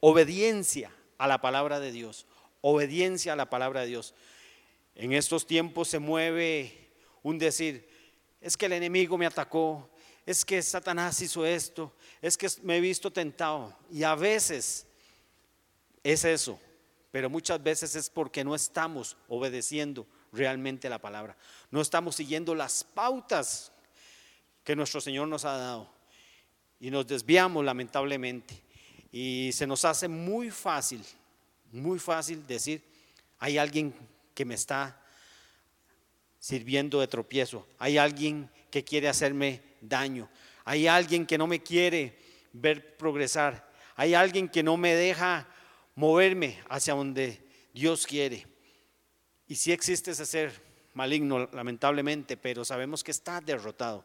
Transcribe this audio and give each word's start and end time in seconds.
obediencia 0.00 0.90
a 1.18 1.28
la 1.28 1.40
palabra 1.40 1.78
de 1.80 1.92
Dios, 1.92 2.26
obediencia 2.60 3.34
a 3.34 3.36
la 3.36 3.50
palabra 3.50 3.82
de 3.82 3.88
Dios. 3.88 4.14
En 4.94 5.12
estos 5.12 5.46
tiempos 5.46 5.88
se 5.88 5.98
mueve 5.98 6.90
un 7.22 7.38
decir, 7.38 7.88
es 8.40 8.56
que 8.56 8.66
el 8.66 8.72
enemigo 8.72 9.16
me 9.18 9.26
atacó, 9.26 9.90
es 10.26 10.44
que 10.44 10.62
Satanás 10.62 11.20
hizo 11.20 11.44
esto, 11.44 11.94
es 12.22 12.36
que 12.36 12.48
me 12.62 12.76
he 12.76 12.80
visto 12.80 13.12
tentado. 13.12 13.76
Y 13.90 14.02
a 14.02 14.14
veces 14.14 14.86
es 16.02 16.24
eso, 16.24 16.60
pero 17.10 17.28
muchas 17.28 17.62
veces 17.62 17.94
es 17.94 18.08
porque 18.08 18.44
no 18.44 18.54
estamos 18.54 19.16
obedeciendo 19.28 20.06
realmente 20.32 20.88
la 20.88 21.00
palabra. 21.00 21.36
No 21.70 21.80
estamos 21.80 22.16
siguiendo 22.16 22.54
las 22.54 22.84
pautas 22.84 23.72
que 24.64 24.76
nuestro 24.76 25.00
Señor 25.00 25.28
nos 25.28 25.44
ha 25.44 25.56
dado. 25.56 25.90
Y 26.78 26.90
nos 26.90 27.06
desviamos 27.06 27.64
lamentablemente. 27.64 28.62
Y 29.12 29.50
se 29.52 29.66
nos 29.66 29.84
hace 29.84 30.08
muy 30.08 30.50
fácil, 30.50 31.02
muy 31.72 31.98
fácil 31.98 32.46
decir, 32.46 32.82
hay 33.38 33.58
alguien 33.58 33.94
que 34.34 34.44
me 34.44 34.54
está 34.54 35.00
sirviendo 36.38 37.00
de 37.00 37.08
tropiezo, 37.08 37.66
hay 37.78 37.98
alguien 37.98 38.50
que 38.70 38.84
quiere 38.84 39.08
hacerme 39.08 39.62
daño, 39.80 40.28
hay 40.64 40.86
alguien 40.86 41.26
que 41.26 41.38
no 41.38 41.46
me 41.46 41.62
quiere 41.62 42.16
ver 42.52 42.96
progresar, 42.96 43.68
hay 43.96 44.14
alguien 44.14 44.48
que 44.48 44.62
no 44.62 44.76
me 44.76 44.94
deja 44.94 45.48
moverme 45.94 46.58
hacia 46.68 46.94
donde 46.94 47.40
Dios 47.74 48.06
quiere. 48.06 48.46
Y 49.46 49.56
si 49.56 49.72
existe 49.72 50.12
ese 50.12 50.26
ser 50.26 50.62
maligno, 50.94 51.48
lamentablemente, 51.52 52.36
pero 52.36 52.64
sabemos 52.64 53.02
que 53.02 53.10
está 53.10 53.40
derrotado. 53.40 54.04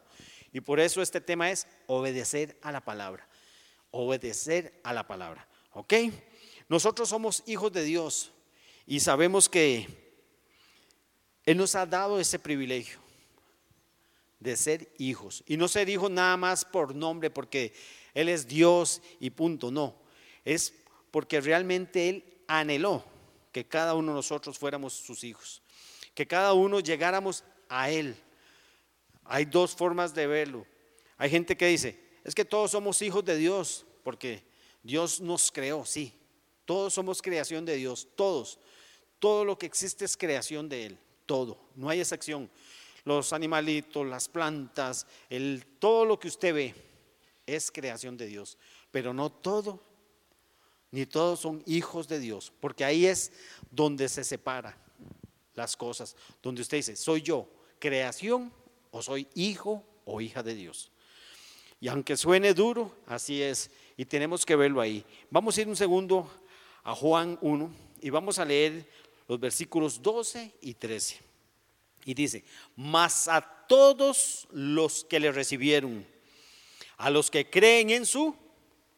Y 0.52 0.60
por 0.60 0.80
eso 0.80 1.02
este 1.02 1.20
tema 1.20 1.50
es 1.50 1.66
obedecer 1.86 2.58
a 2.62 2.72
la 2.72 2.80
palabra. 2.80 3.26
Obedecer 3.90 4.80
a 4.84 4.92
la 4.92 5.06
palabra. 5.06 5.48
¿Ok? 5.72 5.94
Nosotros 6.68 7.08
somos 7.08 7.42
hijos 7.46 7.72
de 7.72 7.84
Dios 7.84 8.32
y 8.86 9.00
sabemos 9.00 9.48
que 9.48 9.86
Él 11.44 11.56
nos 11.56 11.74
ha 11.74 11.86
dado 11.86 12.18
ese 12.18 12.38
privilegio 12.38 12.98
de 14.40 14.56
ser 14.56 14.92
hijos. 14.98 15.42
Y 15.46 15.56
no 15.56 15.68
ser 15.68 15.88
hijos 15.88 16.10
nada 16.10 16.36
más 16.36 16.64
por 16.64 16.94
nombre, 16.94 17.30
porque 17.30 17.72
Él 18.14 18.28
es 18.28 18.46
Dios 18.46 19.02
y 19.20 19.30
punto. 19.30 19.70
No, 19.70 19.96
es 20.44 20.72
porque 21.10 21.40
realmente 21.40 22.08
Él 22.08 22.24
anheló 22.46 23.04
que 23.52 23.66
cada 23.66 23.94
uno 23.94 24.12
de 24.12 24.16
nosotros 24.16 24.58
fuéramos 24.58 24.92
sus 24.92 25.24
hijos, 25.24 25.62
que 26.14 26.26
cada 26.26 26.52
uno 26.52 26.80
llegáramos 26.80 27.44
a 27.68 27.90
Él. 27.90 28.16
Hay 29.24 29.44
dos 29.44 29.74
formas 29.74 30.14
de 30.14 30.26
verlo. 30.26 30.66
Hay 31.16 31.30
gente 31.30 31.56
que 31.56 31.66
dice, 31.66 31.98
es 32.26 32.34
que 32.34 32.44
todos 32.44 32.72
somos 32.72 33.00
hijos 33.02 33.24
de 33.24 33.36
Dios, 33.36 33.86
porque 34.02 34.42
Dios 34.82 35.20
nos 35.20 35.52
creó, 35.52 35.84
sí. 35.84 36.12
Todos 36.64 36.92
somos 36.92 37.22
creación 37.22 37.64
de 37.64 37.76
Dios, 37.76 38.08
todos. 38.16 38.58
Todo 39.20 39.44
lo 39.44 39.56
que 39.56 39.66
existe 39.66 40.04
es 40.04 40.16
creación 40.16 40.68
de 40.68 40.86
Él, 40.86 40.98
todo. 41.24 41.56
No 41.76 41.88
hay 41.88 42.00
excepción. 42.00 42.50
Los 43.04 43.32
animalitos, 43.32 44.04
las 44.04 44.28
plantas, 44.28 45.06
el, 45.30 45.64
todo 45.78 46.04
lo 46.04 46.18
que 46.18 46.26
usted 46.26 46.52
ve 46.52 46.74
es 47.46 47.70
creación 47.70 48.16
de 48.16 48.26
Dios, 48.26 48.58
pero 48.90 49.14
no 49.14 49.30
todo 49.30 49.80
ni 50.90 51.06
todos 51.06 51.38
son 51.38 51.62
hijos 51.64 52.08
de 52.08 52.18
Dios, 52.18 52.52
porque 52.58 52.84
ahí 52.84 53.06
es 53.06 53.30
donde 53.70 54.08
se 54.08 54.24
separa 54.24 54.76
las 55.54 55.76
cosas, 55.76 56.16
donde 56.42 56.62
usted 56.62 56.78
dice, 56.78 56.96
soy 56.96 57.22
yo 57.22 57.48
creación 57.78 58.52
o 58.90 59.00
soy 59.00 59.28
hijo 59.34 59.84
o 60.04 60.20
hija 60.20 60.42
de 60.42 60.56
Dios. 60.56 60.90
Y 61.80 61.88
aunque 61.88 62.16
suene 62.16 62.54
duro, 62.54 62.94
así 63.06 63.42
es, 63.42 63.70
y 63.96 64.04
tenemos 64.04 64.46
que 64.46 64.56
verlo 64.56 64.80
ahí. 64.80 65.04
Vamos 65.30 65.56
a 65.56 65.60
ir 65.60 65.68
un 65.68 65.76
segundo 65.76 66.30
a 66.84 66.94
Juan 66.94 67.38
1 67.40 67.70
y 68.00 68.10
vamos 68.10 68.38
a 68.38 68.44
leer 68.44 68.88
los 69.28 69.40
versículos 69.40 70.00
12 70.02 70.54
y 70.60 70.74
13. 70.74 71.18
Y 72.04 72.14
dice, 72.14 72.44
mas 72.76 73.26
a 73.28 73.40
todos 73.40 74.46
los 74.52 75.04
que 75.04 75.18
le 75.18 75.32
recibieron, 75.32 76.06
a 76.98 77.10
los 77.10 77.30
que 77.30 77.50
creen 77.50 77.90
en 77.90 78.06
su 78.06 78.34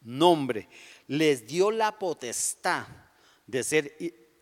nombre, 0.03 0.69
les 1.07 1.47
dio 1.47 1.71
la 1.71 1.99
potestad 1.99 2.87
de 3.47 3.65
ser, 3.65 3.97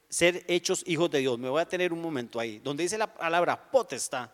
ser 0.09 0.45
hechos 0.49 0.83
hijos 0.87 1.11
de 1.11 1.21
Dios. 1.21 1.39
Me 1.39 1.49
voy 1.49 1.63
a 1.63 1.69
tener 1.69 1.93
un 1.93 2.03
momento 2.03 2.41
ahí, 2.41 2.59
donde 2.59 2.83
dice 2.83 2.99
la 2.99 3.13
palabra 3.13 3.71
potestad. 3.71 4.31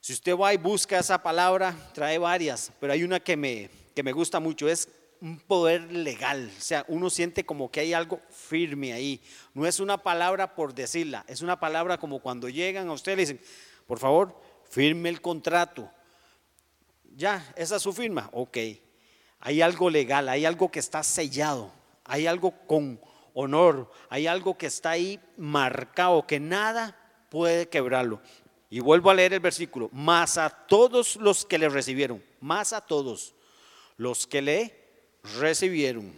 Si 0.00 0.12
usted 0.12 0.36
va 0.36 0.54
y 0.54 0.56
busca 0.56 0.98
esa 0.98 1.22
palabra, 1.22 1.74
trae 1.92 2.18
varias, 2.18 2.72
pero 2.80 2.92
hay 2.92 3.02
una 3.02 3.20
que 3.20 3.36
me, 3.36 3.68
que 3.94 4.02
me 4.02 4.12
gusta 4.12 4.40
mucho, 4.40 4.68
es 4.68 4.88
un 5.20 5.40
poder 5.40 5.92
legal. 5.92 6.50
O 6.56 6.60
sea, 6.60 6.84
uno 6.88 7.10
siente 7.10 7.44
como 7.44 7.70
que 7.70 7.80
hay 7.80 7.92
algo 7.92 8.20
firme 8.30 8.92
ahí. 8.92 9.20
No 9.54 9.66
es 9.66 9.80
una 9.80 9.98
palabra 9.98 10.54
por 10.54 10.74
decirla, 10.74 11.24
es 11.28 11.42
una 11.42 11.58
palabra 11.58 11.98
como 11.98 12.20
cuando 12.20 12.48
llegan 12.48 12.88
a 12.88 12.92
usted 12.92 13.12
y 13.12 13.16
le 13.16 13.22
dicen, 13.22 13.40
por 13.86 13.98
favor, 13.98 14.40
firme 14.68 15.08
el 15.08 15.20
contrato. 15.20 15.90
Ya, 17.16 17.44
esa 17.56 17.76
es 17.76 17.82
su 17.82 17.92
firma. 17.92 18.30
Ok, 18.32 18.58
hay 19.40 19.62
algo 19.62 19.90
legal, 19.90 20.28
hay 20.28 20.44
algo 20.44 20.70
que 20.70 20.78
está 20.78 21.02
sellado, 21.02 21.72
hay 22.04 22.26
algo 22.26 22.52
con 22.66 23.00
honor, 23.34 23.90
hay 24.08 24.26
algo 24.26 24.56
que 24.56 24.66
está 24.66 24.90
ahí 24.90 25.20
marcado, 25.36 26.26
que 26.26 26.38
nada 26.38 26.96
puede 27.28 27.68
quebrarlo. 27.68 28.20
Y 28.70 28.80
vuelvo 28.80 29.10
a 29.10 29.14
leer 29.14 29.32
el 29.32 29.40
versículo, 29.40 29.88
más 29.92 30.36
a 30.36 30.50
todos 30.50 31.16
los 31.16 31.44
que 31.44 31.58
le 31.58 31.68
recibieron, 31.68 32.22
más 32.40 32.72
a 32.72 32.80
todos 32.80 33.34
los 33.96 34.26
que 34.26 34.42
le 34.42 34.74
recibieron, 35.38 36.12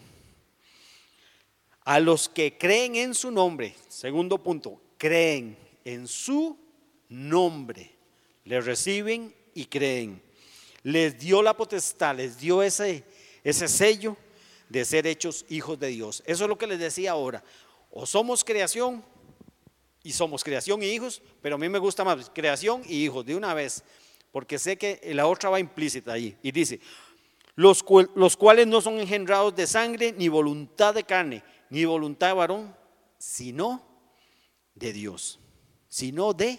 a 1.85 2.01
los 2.01 2.29
que 2.29 2.59
creen 2.59 2.97
en 2.97 3.15
su 3.15 3.31
nombre, 3.31 3.75
segundo 3.89 4.39
punto, 4.39 4.81
creen 4.99 5.57
en 5.85 6.09
su 6.09 6.59
nombre, 7.09 7.95
le 8.45 8.61
reciben 8.61 9.35
y 9.55 9.67
creen 9.67 10.21
les 10.83 11.19
dio 11.19 11.43
la 11.43 11.57
potestad, 11.57 12.17
les 12.17 12.39
dio 12.39 12.63
ese, 12.63 13.05
ese 13.45 13.69
sello 13.69 14.17
de 14.69 14.85
ser 14.85 15.07
hechos 15.07 15.45
hijos 15.49 15.79
de 15.79 15.89
Dios. 15.89 16.23
Eso 16.27 16.45
es 16.45 16.49
lo 16.49 16.59
que 16.59 16.67
les 16.67 16.79
decía 16.79 17.13
ahora. 17.13 17.43
O 17.91 18.07
somos 18.07 18.45
creación 18.45 19.05
y 20.03 20.13
somos 20.13 20.43
creación 20.43 20.83
y 20.83 20.87
hijos, 20.87 21.23
pero 21.43 21.57
a 21.57 21.59
mí 21.59 21.69
me 21.69 21.79
gusta 21.79 22.05
más 22.05 22.31
creación 22.31 22.83
y 22.87 23.05
hijos 23.05 23.25
de 23.25 23.37
una 23.37 23.55
vez, 23.55 23.85
porque 24.33 24.59
sé 24.59 24.77
que 24.77 25.01
la 25.15 25.27
otra 25.27 25.51
va 25.51 25.61
implícita 25.61 26.13
ahí. 26.13 26.37
Y 26.43 26.53
dice, 26.53 26.81
los, 27.55 27.85
los 28.15 28.37
cuales 28.37 28.67
no 28.67 28.81
son 28.81 28.99
engendrados 28.99 29.55
de 29.55 29.67
sangre, 29.67 30.13
ni 30.17 30.29
voluntad 30.29 30.95
de 30.95 31.05
carne, 31.05 31.43
ni 31.69 31.85
voluntad 31.85 32.29
de 32.29 32.33
varón, 32.35 32.77
sino 33.19 33.83
de 34.75 34.93
Dios, 34.93 35.39
sino 35.89 36.33
de 36.33 36.59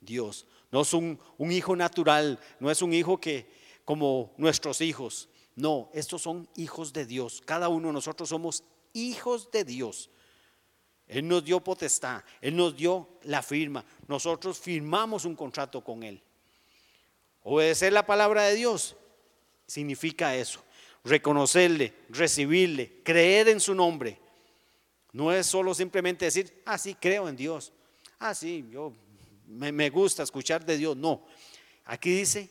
Dios. 0.00 0.46
No 0.72 0.80
es 0.80 0.94
un, 0.94 1.18
hijo 1.38 1.76
natural, 1.76 2.40
no 2.58 2.70
es 2.70 2.80
un 2.80 2.94
hijo 2.94 3.20
que 3.20 3.46
como 3.84 4.32
nuestros 4.38 4.80
hijos. 4.80 5.28
No, 5.54 5.90
estos 5.92 6.22
son 6.22 6.48
hijos 6.56 6.94
de 6.94 7.04
Dios. 7.04 7.42
Cada 7.44 7.68
uno 7.68 7.88
de 7.88 7.92
nosotros 7.92 8.30
somos 8.30 8.64
hijos 8.94 9.50
de 9.50 9.64
Dios. 9.64 10.08
Él 11.06 11.28
nos 11.28 11.44
dio 11.44 11.60
potestad, 11.60 12.22
Él 12.40 12.56
nos 12.56 12.76
dio 12.76 13.08
la 13.24 13.42
firma. 13.42 13.84
Nosotros 14.08 14.58
firmamos 14.58 15.24
un 15.24 15.36
contrato 15.36 15.82
con 15.82 16.02
Él. 16.02 16.22
Obedecer 17.42 17.92
la 17.92 18.06
palabra 18.06 18.44
de 18.44 18.54
Dios 18.54 18.96
significa 19.66 20.36
eso. 20.36 20.62
Reconocerle, 21.04 21.92
recibirle, 22.08 23.00
creer 23.02 23.48
en 23.48 23.60
su 23.60 23.74
nombre. 23.74 24.18
No 25.12 25.32
es 25.32 25.46
solo 25.46 25.74
simplemente 25.74 26.24
decir, 26.24 26.62
ah, 26.64 26.78
sí, 26.78 26.94
creo 26.94 27.28
en 27.28 27.36
Dios. 27.36 27.72
Ah, 28.18 28.34
sí, 28.34 28.66
yo 28.70 28.92
me, 29.46 29.90
gusta 29.90 30.22
escuchar 30.22 30.64
de 30.64 30.76
Dios. 30.76 30.96
No, 30.96 31.26
aquí 31.84 32.10
dice 32.10 32.48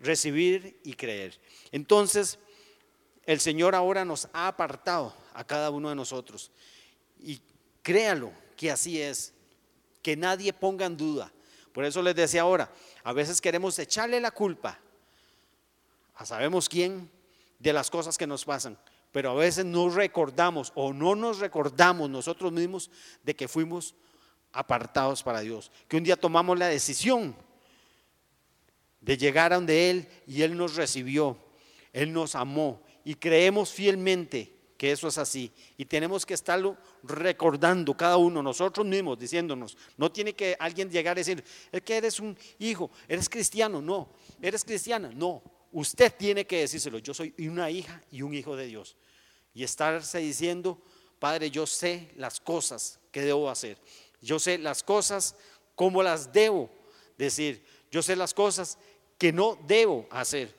recibir 0.00 0.80
y 0.84 0.92
creer. 0.94 1.40
Entonces, 1.72 2.38
el 3.24 3.40
Señor 3.40 3.74
ahora 3.74 4.04
nos 4.04 4.28
ha 4.32 4.48
apartado 4.48 5.14
a 5.32 5.44
cada 5.44 5.70
uno 5.70 5.88
de 5.88 5.94
nosotros. 5.94 6.50
Y 7.18 7.40
créalo 7.86 8.32
que 8.56 8.68
así 8.68 9.00
es, 9.00 9.32
que 10.02 10.16
nadie 10.16 10.52
ponga 10.52 10.86
en 10.86 10.96
duda. 10.96 11.32
Por 11.72 11.84
eso 11.84 12.02
les 12.02 12.16
decía 12.16 12.40
ahora, 12.40 12.68
a 13.04 13.12
veces 13.12 13.40
queremos 13.40 13.78
echarle 13.78 14.20
la 14.20 14.32
culpa 14.32 14.80
a 16.16 16.26
sabemos 16.26 16.68
quién 16.68 17.08
de 17.60 17.72
las 17.72 17.88
cosas 17.88 18.18
que 18.18 18.26
nos 18.26 18.44
pasan, 18.44 18.76
pero 19.12 19.30
a 19.30 19.34
veces 19.34 19.64
no 19.64 19.88
recordamos 19.88 20.72
o 20.74 20.92
no 20.92 21.14
nos 21.14 21.38
recordamos 21.38 22.10
nosotros 22.10 22.50
mismos 22.50 22.90
de 23.22 23.36
que 23.36 23.46
fuimos 23.46 23.94
apartados 24.50 25.22
para 25.22 25.42
Dios. 25.42 25.70
Que 25.86 25.96
un 25.96 26.02
día 26.02 26.16
tomamos 26.16 26.58
la 26.58 26.66
decisión 26.66 27.36
de 29.00 29.16
llegar 29.16 29.52
a 29.52 29.56
donde 29.56 29.90
Él 29.90 30.08
y 30.26 30.42
Él 30.42 30.56
nos 30.56 30.74
recibió, 30.74 31.38
Él 31.92 32.12
nos 32.12 32.34
amó 32.34 32.82
y 33.04 33.14
creemos 33.14 33.70
fielmente 33.70 34.55
que 34.76 34.92
eso 34.92 35.08
es 35.08 35.18
así. 35.18 35.50
Y 35.76 35.84
tenemos 35.84 36.26
que 36.26 36.34
estarlo 36.34 36.76
recordando 37.02 37.96
cada 37.96 38.16
uno, 38.16 38.42
nosotros 38.42 38.86
mismos, 38.86 39.18
diciéndonos, 39.18 39.76
no 39.96 40.10
tiene 40.10 40.34
que 40.34 40.56
alguien 40.58 40.90
llegar 40.90 41.16
a 41.16 41.20
decir, 41.20 41.42
es 41.72 41.82
que 41.82 41.96
eres 41.96 42.20
un 42.20 42.36
hijo, 42.58 42.90
eres 43.08 43.28
cristiano, 43.28 43.80
no, 43.80 44.10
eres 44.40 44.64
cristiana, 44.64 45.10
no, 45.14 45.42
usted 45.72 46.12
tiene 46.16 46.46
que 46.46 46.60
decírselo, 46.60 46.98
yo 46.98 47.14
soy 47.14 47.34
una 47.38 47.70
hija 47.70 48.02
y 48.10 48.22
un 48.22 48.34
hijo 48.34 48.56
de 48.56 48.66
Dios. 48.66 48.96
y 49.54 49.64
estarse 49.64 50.18
diciendo, 50.18 50.82
Padre, 51.18 51.50
yo 51.50 51.66
sé 51.66 52.10
las 52.16 52.40
cosas 52.40 53.00
que 53.10 53.22
debo 53.22 53.48
hacer. 53.48 53.78
Yo 54.20 54.38
sé 54.38 54.58
las 54.58 54.82
cosas 54.82 55.34
como 55.74 56.02
las 56.02 56.32
debo 56.32 56.70
decir. 57.16 57.64
Yo 57.90 58.02
sé 58.02 58.16
las 58.16 58.34
cosas 58.34 58.78
que 59.16 59.32
no 59.32 59.58
debo 59.66 60.06
hacer. 60.10 60.54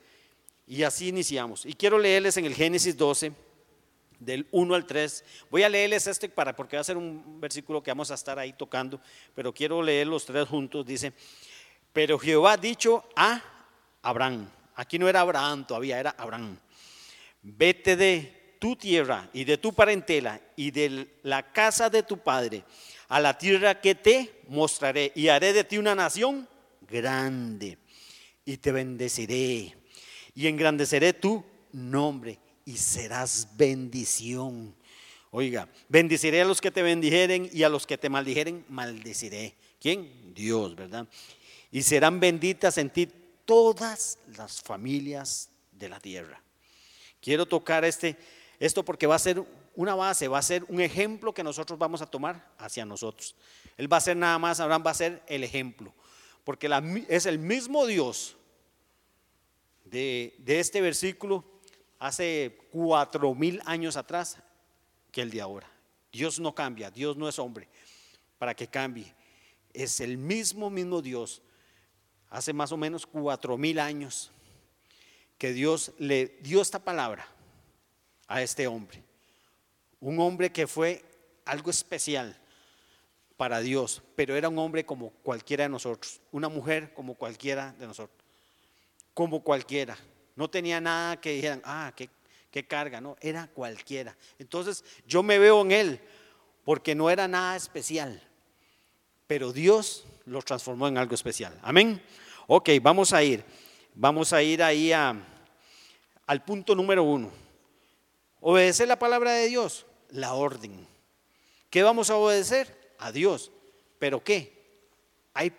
Y 0.66 0.84
así 0.84 1.10
iniciamos. 1.10 1.66
Y 1.66 1.74
quiero 1.74 2.00
leerles 2.00 2.38
en 2.38 2.46
el 2.46 2.56
Génesis 2.56 2.98
12, 2.98 3.32
del 4.20 4.48
1 4.52 4.76
al 4.76 4.86
3. 4.86 5.24
Voy 5.50 5.64
a 5.64 5.70
leerles 5.70 6.08
este 6.08 6.30
para, 6.30 6.56
porque 6.56 6.78
va 6.78 6.82
a 6.82 6.86
ser 6.86 6.98
un 6.98 7.40
versículo 7.40 7.82
que 7.82 7.92
vamos 7.92 8.12
a 8.12 8.16
estar 8.16 8.40
ahí 8.40 8.54
tocando, 8.54 9.00
pero 9.34 9.54
quiero 9.54 9.82
leer 9.82 10.08
los 10.08 10.26
tres 10.26 10.48
juntos. 10.48 10.86
Dice, 10.86 11.14
pero 11.94 12.20
Jehová 12.20 12.54
ha 12.54 12.58
dicho 12.58 13.04
a 13.16 13.42
Abraham, 14.02 14.50
aquí 14.76 15.00
no 15.00 15.10
era 15.10 15.22
Abraham 15.22 15.66
todavía, 15.66 16.00
era 16.00 16.16
Abraham, 16.18 16.58
vete 17.42 17.96
de 17.96 18.56
tu 18.60 18.76
tierra 18.76 19.30
y 19.34 19.44
de 19.44 19.58
tu 19.58 19.74
parentela 19.74 20.42
y 20.56 20.72
de 20.72 21.20
la 21.24 21.52
casa 21.52 21.90
de 21.90 22.04
tu 22.04 22.18
padre 22.18 22.64
a 23.08 23.20
la 23.20 23.38
tierra 23.38 23.80
que 23.80 23.96
te 23.96 24.42
mostraré 24.48 25.12
y 25.16 25.28
haré 25.30 25.54
de 25.54 25.64
ti 25.64 25.78
una 25.78 25.96
nación 25.96 26.48
grande 26.90 27.78
y 28.46 28.58
te 28.58 28.72
bendeciré 28.72 29.76
y 30.34 30.48
engrandeceré 30.48 31.14
tu 31.14 31.44
nombre 31.72 32.40
y 32.68 32.76
serás 32.76 33.48
bendición. 33.56 34.76
Oiga, 35.32 35.70
bendiciré 35.88 36.42
a 36.42 36.46
los 36.46 36.60
que 36.60 36.70
te 36.70 36.82
bendijeren 36.82 37.50
y 37.54 37.64
a 37.64 37.70
los 37.70 37.88
que 37.88 37.98
te 37.98 38.10
maldijeren, 38.10 38.66
maldeciré. 38.68 39.56
¿Quién? 39.80 40.34
Dios, 40.36 40.76
¿verdad? 40.76 41.08
Y 41.72 41.82
serán 41.84 42.20
benditas 42.20 42.78
en 42.78 42.90
ti 42.90 43.08
todas 43.46 44.20
las 44.36 44.62
familias 44.62 45.50
de 45.72 45.88
la 45.88 46.02
tierra. 46.02 46.44
Quiero 47.22 47.46
tocar 47.46 47.86
este, 47.86 48.18
esto 48.60 48.84
porque 48.84 49.08
va 49.08 49.16
a 49.16 49.20
ser 49.20 49.42
una 49.74 49.96
base, 49.96 50.28
va 50.28 50.40
a 50.40 50.42
ser 50.42 50.66
un 50.68 50.82
ejemplo 50.82 51.34
que 51.34 51.46
nosotros 51.46 51.80
vamos 51.80 52.02
a 52.02 52.08
tomar 52.08 52.52
hacia 52.58 52.86
nosotros. 52.86 53.34
Él 53.78 53.92
va 53.92 53.96
a 53.96 54.02
ser 54.02 54.18
nada 54.18 54.38
más, 54.40 54.60
Abraham 54.60 54.84
va 54.86 54.92
a 54.92 54.96
ser 54.96 55.24
el 55.28 55.46
ejemplo, 55.46 55.94
porque 56.44 56.70
es 57.08 57.28
el 57.28 57.40
mismo 57.40 57.86
Dios 57.86 58.36
de, 59.86 60.36
de 60.40 60.60
este 60.60 60.82
versículo 60.82 61.57
hace 62.00 62.58
cuatro 62.72 63.34
mil 63.34 63.62
años 63.66 63.98
atrás 63.98 64.38
que 65.12 65.22
el 65.22 65.32
de 65.32 65.42
ahora. 65.42 65.70
Dios 66.12 66.40
no 66.40 66.54
cambia, 66.54 66.92
Dios 66.92 67.18
no 67.18 67.28
es 67.28 67.40
hombre 67.40 67.68
para 68.38 68.56
que 68.56 68.68
cambie. 68.68 69.14
Es 69.74 70.00
el 70.00 70.18
mismo, 70.18 70.70
mismo 70.70 71.02
Dios 71.02 71.42
hace 72.30 72.54
más 72.54 72.72
o 72.72 72.78
menos 72.78 73.06
cuatro 73.06 73.58
mil 73.58 73.80
años 73.80 74.32
que 75.38 75.54
Dios 75.54 75.94
le 75.98 76.40
dio 76.42 76.62
esta 76.62 76.80
palabra 76.80 77.28
a 78.28 78.42
este 78.42 78.68
hombre. 78.68 79.04
Un 80.00 80.20
hombre 80.20 80.52
que 80.52 80.68
fue 80.68 81.04
algo 81.46 81.70
especial 81.70 82.38
para 83.38 83.60
Dios, 83.60 84.02
pero 84.16 84.36
era 84.36 84.50
un 84.50 84.58
hombre 84.58 84.86
como 84.86 85.12
cualquiera 85.12 85.64
de 85.64 85.70
nosotros, 85.70 86.20
una 86.32 86.50
mujer 86.50 86.94
como 86.94 87.16
cualquiera 87.16 87.74
de 87.74 87.86
nosotros, 87.86 88.18
como 89.14 89.44
cualquiera. 89.44 89.98
No 90.38 90.50
tenía 90.50 90.80
nada 90.80 91.20
que 91.20 91.32
dijeran, 91.32 91.62
ah, 91.66 91.92
qué, 91.96 92.10
qué 92.50 92.66
carga, 92.66 93.02
no, 93.02 93.18
era 93.20 93.48
cualquiera. 93.48 94.16
Entonces 94.40 94.86
yo 95.06 95.22
me 95.22 95.40
veo 95.40 95.62
en 95.62 95.74
él, 95.74 96.00
porque 96.64 96.96
no 96.96 97.10
era 97.10 97.28
nada 97.28 97.58
especial, 97.58 98.22
pero 99.28 99.52
Dios 99.52 100.06
lo 100.26 100.42
transformó 100.42 100.88
en 100.88 100.98
algo 100.98 101.16
especial. 101.16 101.58
Amén. 101.62 102.02
Ok, 102.48 102.70
vamos 102.82 103.12
a 103.12 103.22
ir. 103.22 103.44
Vamos 103.94 104.32
a 104.32 104.42
ir 104.42 104.62
ahí 104.62 104.94
a, 104.94 105.16
al 106.28 106.46
punto 106.46 106.76
número 106.76 107.04
uno. 107.04 107.32
Obedecer 108.40 108.88
la 108.88 109.00
palabra 109.00 109.32
de 109.32 109.48
Dios, 109.48 109.86
la 110.12 110.34
orden. 110.36 110.88
¿Qué 111.70 111.84
vamos 111.84 112.10
a 112.10 112.16
obedecer? 112.16 112.96
A 113.00 113.12
Dios. 113.12 113.52
¿Pero 114.00 114.24
qué? 114.24 114.56
Hay 115.34 115.52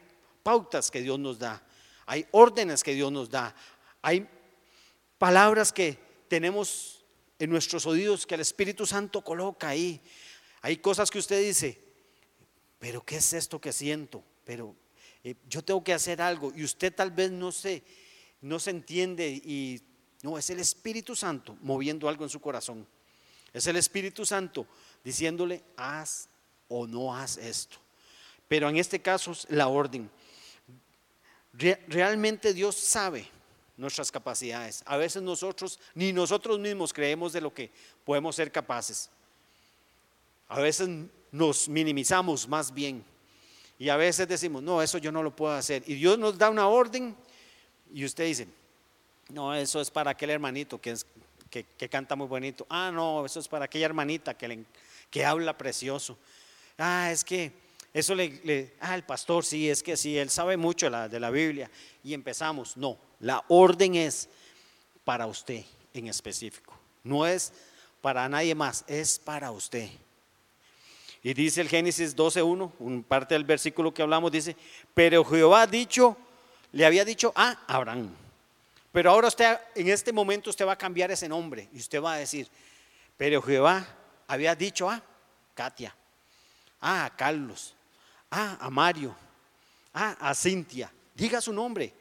pautas 0.43 0.91
que 0.91 1.03
Dios 1.03 1.19
nos 1.19 1.39
da, 1.39 1.63
hay 2.07 2.27
órdenes 2.31 2.83
que 2.83 2.95
Dios 2.95 3.13
nos 3.13 3.29
da, 3.29 3.55
hay 4.01 4.27
palabras 5.19 5.73
que 5.73 5.99
tenemos 6.29 7.05
en 7.39 7.51
nuestros 7.51 7.87
oídos 7.87 8.27
que 8.27 8.37
el 8.37 8.41
Espíritu 8.41 8.87
Santo 8.87 9.23
coloca 9.23 9.69
ahí. 9.69 10.01
Hay 10.63 10.79
cosas 10.79 11.11
que 11.11 11.19
usted 11.19 11.41
dice, 11.41 11.79
pero 12.79 13.05
¿qué 13.05 13.17
es 13.17 13.33
esto 13.33 13.61
que 13.61 13.73
siento? 13.73 14.23
Pero 14.45 14.75
eh, 15.25 15.35
yo 15.49 15.63
tengo 15.63 15.83
que 15.83 15.93
hacer 15.93 16.23
algo 16.23 16.53
y 16.55 16.65
usted 16.65 16.95
tal 16.95 17.11
vez 17.11 17.31
no 17.31 17.53
se, 17.53 17.83
no 18.41 18.59
se 18.59 18.71
entiende 18.71 19.29
y 19.29 19.83
no, 20.23 20.39
es 20.39 20.51
el 20.51 20.61
Espíritu 20.61 21.15
Santo 21.15 21.57
moviendo 21.61 22.09
algo 22.09 22.25
en 22.25 22.31
su 22.31 22.41
corazón. 22.41 22.87
Es 23.53 23.67
el 23.67 23.77
Espíritu 23.77 24.27
Santo 24.27 24.67
diciéndole, 25.03 25.63
haz 25.77 26.29
o 26.69 26.87
no 26.87 27.17
haz 27.17 27.37
esto. 27.39 27.79
Pero 28.47 28.69
en 28.69 28.77
este 28.77 29.01
caso 29.01 29.33
es 29.33 29.47
la 29.51 29.69
orden. 29.69 30.11
realmente 31.53 32.53
Dios 32.53 32.77
sabe 32.77 33.38
nuestras 33.79 34.13
capacidades. 34.13 34.83
A 34.85 34.99
veces 34.99 35.23
nosotros, 35.23 35.81
ni 35.95 36.13
nosotros 36.13 36.59
mismos 36.59 36.93
creemos 36.93 37.33
de 37.33 37.41
lo 37.41 37.55
que 37.55 37.71
podemos 38.05 38.37
ser 38.37 38.53
capaces. 38.53 39.09
A 40.49 40.61
veces 40.61 40.89
nos 41.31 41.69
minimizamos 41.69 42.47
más 42.47 42.75
bien. 42.75 43.05
Y 43.79 43.89
a 43.89 43.97
veces 43.97 44.27
decimos, 44.27 44.63
no, 44.63 44.83
eso 44.83 44.99
yo 44.99 45.13
no 45.13 45.23
lo 45.23 45.35
puedo 45.35 45.55
hacer. 45.55 45.85
Y 45.87 45.95
Dios 45.95 46.19
nos 46.19 46.37
da 46.37 46.51
una 46.51 46.67
orden 46.69 47.17
y 47.95 48.05
usted 48.05 48.25
dice, 48.25 48.49
no, 49.29 49.55
eso 49.55 49.81
es 49.81 49.91
para 49.91 50.11
aquel 50.11 50.31
hermanito 50.31 50.81
que, 50.81 50.91
es, 50.91 51.07
que, 51.49 51.89
canta 51.89 52.17
muy 52.17 52.27
bonito. 52.27 52.67
Ah, 52.69 52.91
no, 52.93 53.25
eso 53.25 53.39
es 53.39 53.47
para 53.47 53.67
aquella 53.67 53.87
hermanita 53.87 54.35
que, 54.35 54.65
que 55.09 55.25
habla 55.25 55.57
precioso. 55.57 56.19
Ah, 56.77 57.11
es 57.13 57.23
que 57.23 57.53
eso 57.95 58.17
le, 58.17 58.75
ah, 58.81 58.97
el 58.97 59.05
pastor, 59.05 59.45
sí, 59.45 59.71
es 59.71 59.85
que 59.85 59.97
sí, 59.97 60.19
él 60.19 60.31
sabe 60.31 60.57
mucho 60.57 60.91
de 60.91 61.21
la 61.21 61.31
Biblia. 61.31 61.71
Y 62.03 62.15
empezamos, 62.15 62.77
no, 62.77 62.99
la 63.21 63.45
orden 63.49 63.95
es 63.95 64.29
para 65.05 65.27
usted 65.27 65.65
en 65.95 66.09
específico. 66.09 66.75
No 67.03 67.27
es 67.27 67.53
para 68.01 68.29
nadie 68.29 68.55
más, 68.55 68.85
es 68.87 69.19
para 69.19 69.51
usted. 69.51 69.89
Y 71.23 71.35
dice 71.35 71.61
el 71.61 71.69
Génesis 71.69 72.17
12.1, 72.17 72.73
un 72.79 73.03
parte 73.03 73.35
del 73.35 73.45
versículo 73.45 73.93
que 73.93 74.03
hablamos, 74.03 74.31
dice, 74.31 74.57
pero 74.95 75.25
Jehová 75.25 75.67
dicho, 75.67 76.17
le 76.73 76.87
había 76.87 77.05
dicho 77.05 77.33
a 77.35 77.59
Abraham. 77.67 78.15
Pero 78.93 79.11
ahora 79.11 79.29
usted, 79.29 79.59
en 79.75 79.89
este 79.89 80.13
momento 80.13 80.51
usted 80.51 80.67
va 80.67 80.73
a 80.73 80.79
cambiar 80.79 81.11
ese 81.11 81.29
nombre 81.29 81.69
y 81.73 81.79
usted 81.79 82.03
va 82.03 82.15
a 82.15 82.19
decir, 82.19 82.49
pero 83.17 83.43
Jehová 83.43 83.87
había 84.27 84.55
dicho 84.55 84.89
a 84.89 85.03
Katia, 85.55 85.95
a 86.81 87.11
Carlos, 87.17 87.75
a 88.31 88.69
Mario, 88.71 89.15
a 89.93 90.35
Cintia, 90.35 90.93
diga 91.15 91.41
su 91.41 91.53
nombre, 91.53 91.93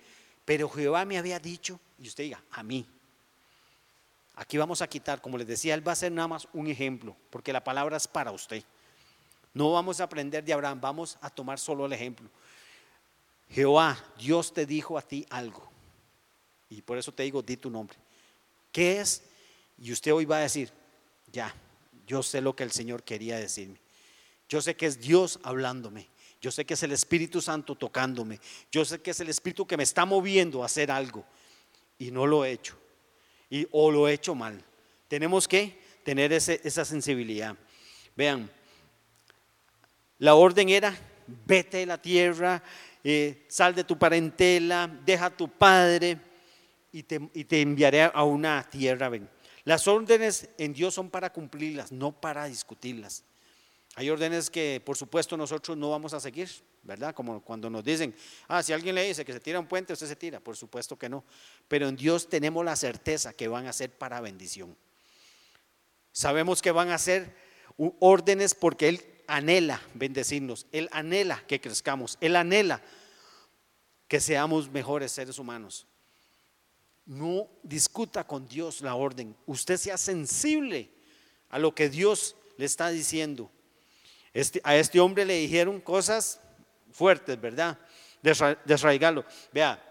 pero 0.48 0.70
Jehová 0.70 1.04
me 1.04 1.18
había 1.18 1.40
dicho, 1.40 1.78
y 2.00 2.08
usted 2.08 2.24
diga, 2.24 2.42
a 2.52 2.64
mí. 2.64 2.88
Aquí 4.36 4.58
vamos 4.58 4.82
a 4.82 4.88
quitar, 4.88 5.20
como 5.20 5.38
les 5.38 5.46
decía, 5.46 5.74
él 5.74 5.86
va 5.86 5.92
a 5.92 5.96
ser 5.98 6.10
nada 6.14 6.30
más 6.30 6.48
un 6.54 6.68
ejemplo, 6.68 7.18
porque 7.30 7.52
la 7.52 7.62
palabra 7.62 7.98
es 7.98 8.08
para 8.08 8.32
usted. 8.32 8.64
No 9.54 9.74
vamos 9.74 10.00
a 10.00 10.06
aprender 10.06 10.46
de 10.46 10.54
Abraham, 10.54 10.80
vamos 10.80 11.18
a 11.20 11.30
tomar 11.30 11.60
solo 11.60 11.86
el 11.86 11.92
ejemplo. 11.92 12.30
Jehová, 13.50 14.02
Dios 14.18 14.54
te 14.54 14.66
dijo 14.66 14.98
a 14.98 15.02
ti 15.02 15.26
algo. 15.30 15.70
Y 16.70 16.82
por 16.82 16.98
eso 16.98 17.12
te 17.12 17.24
digo, 17.24 17.42
di 17.42 17.58
tu 17.58 17.70
nombre. 17.70 17.98
¿Qué 18.72 19.02
es? 19.02 19.24
Y 19.78 19.92
usted 19.92 20.14
hoy 20.14 20.24
va 20.24 20.38
a 20.38 20.42
decir, 20.44 20.72
ya, 21.30 21.54
yo 22.08 22.24
sé 22.24 22.40
lo 22.40 22.56
que 22.56 22.64
el 22.64 22.72
Señor 22.72 23.04
quería 23.04 23.38
decirme. 23.38 23.82
Yo 24.48 24.62
sé 24.62 24.78
que 24.78 24.86
es 24.86 25.02
Dios 25.02 25.42
hablándome. 25.44 26.08
Yo 26.48 26.52
sé 26.52 26.64
que 26.64 26.76
es 26.76 26.84
el 26.84 26.94
Espíritu 26.94 27.42
Santo 27.42 27.76
tocándome. 27.76 28.40
Yo 28.72 28.86
sé 28.86 29.02
que 29.02 29.12
es 29.12 29.20
el 29.20 29.28
Espíritu 29.28 29.68
que 29.68 29.76
me 29.76 29.84
está 29.84 30.06
moviendo 30.06 30.64
a 30.64 30.68
hacer 30.68 30.90
algo. 30.90 31.26
Y 32.00 32.10
no 32.10 32.26
lo 32.26 32.46
he 32.46 32.52
hecho. 32.52 32.80
Y, 33.50 33.68
o 33.70 33.92
lo 33.92 34.08
he 34.08 34.14
hecho 34.14 34.34
mal. 34.34 34.64
Tenemos 35.10 35.46
que 35.46 35.78
tener 36.06 36.32
esa 36.32 36.86
sensibilidad. 36.86 37.54
Vean, 38.16 38.50
la 40.20 40.36
orden 40.36 40.70
era, 40.70 40.98
vete 41.46 41.80
de 41.80 41.86
la 41.86 42.02
tierra, 42.02 42.64
eh, 43.04 43.44
sal 43.50 43.76
de 43.76 43.84
tu 43.84 43.98
parentela, 44.00 44.90
deja 45.06 45.26
a 45.26 45.36
tu 45.36 45.50
padre 45.50 46.18
y 46.94 47.04
te, 47.04 47.62
enviaré 47.62 48.04
a 48.04 48.24
una 48.24 48.64
tierra. 48.70 49.10
Ven. 49.10 49.30
Las 49.66 49.86
órdenes 49.86 50.48
en 50.58 50.72
Dios 50.72 50.94
son 50.94 51.10
para 51.10 51.30
cumplirlas, 51.30 51.92
no 51.92 52.14
para 52.14 52.46
discutirlas. 52.46 53.26
Hay 53.98 54.12
órdenes 54.12 54.52
que 54.52 54.80
por 54.86 54.96
supuesto 54.96 55.36
nosotros 55.36 55.76
no 55.76 55.90
vamos 55.90 56.14
a 56.14 56.20
seguir, 56.20 56.48
¿verdad? 56.84 57.16
Como 57.16 57.42
cuando 57.42 57.68
nos 57.68 57.84
dicen, 57.84 58.14
ah, 58.48 58.62
si 58.62 58.72
alguien 58.72 58.94
le 58.94 59.08
dice 59.08 59.26
que 59.26 59.34
se 59.34 59.40
tira 59.40 59.60
un 59.60 59.66
puente, 59.66 59.92
usted 59.92 60.06
se 60.06 60.16
tira. 60.16 60.40
Por 60.40 60.56
supuesto 60.56 60.96
que 60.96 61.10
no. 61.10 61.24
Pero 61.68 61.88
en 61.88 61.96
Dios 61.96 62.30
tenemos 62.30 62.64
la 62.64 62.76
certeza 62.76 63.34
que 63.34 63.48
van 63.48 63.66
a 63.66 63.74
ser 63.74 63.90
para 63.90 64.22
bendición. 64.22 64.78
Sabemos 66.12 66.62
que 66.62 66.70
van 66.70 66.92
a 66.92 67.00
ser 67.00 67.36
órdenes 68.00 68.54
porque 68.54 68.88
Él 68.88 69.04
anhela 69.26 69.82
bendecirnos, 69.96 70.68
Él 70.72 70.90
anhela 70.92 71.44
que 71.48 71.60
crezcamos, 71.60 72.20
Él 72.22 72.36
anhela 72.36 72.84
que 74.08 74.20
seamos 74.20 74.70
mejores 74.70 75.12
seres 75.12 75.40
humanos. 75.40 75.88
No 77.08 77.50
discuta 77.64 78.28
con 78.28 78.48
Dios 78.48 78.82
la 78.82 78.94
orden, 78.94 79.36
usted 79.48 79.78
sea 79.78 79.98
sensible 79.98 80.92
a 81.50 81.58
lo 81.58 81.74
que 81.74 81.90
Dios 81.90 82.36
le 82.58 82.66
está 82.66 82.90
diciendo. 82.90 83.50
Este, 84.38 84.62
a 84.64 84.76
este 84.76 85.00
hombre 85.00 85.26
le 85.26 85.34
dijeron 85.34 85.82
cosas 85.82 86.40
fuertes, 86.92 87.42
¿verdad? 87.42 87.76
Desraigarlo. 88.66 89.26
Vea, 89.52 89.84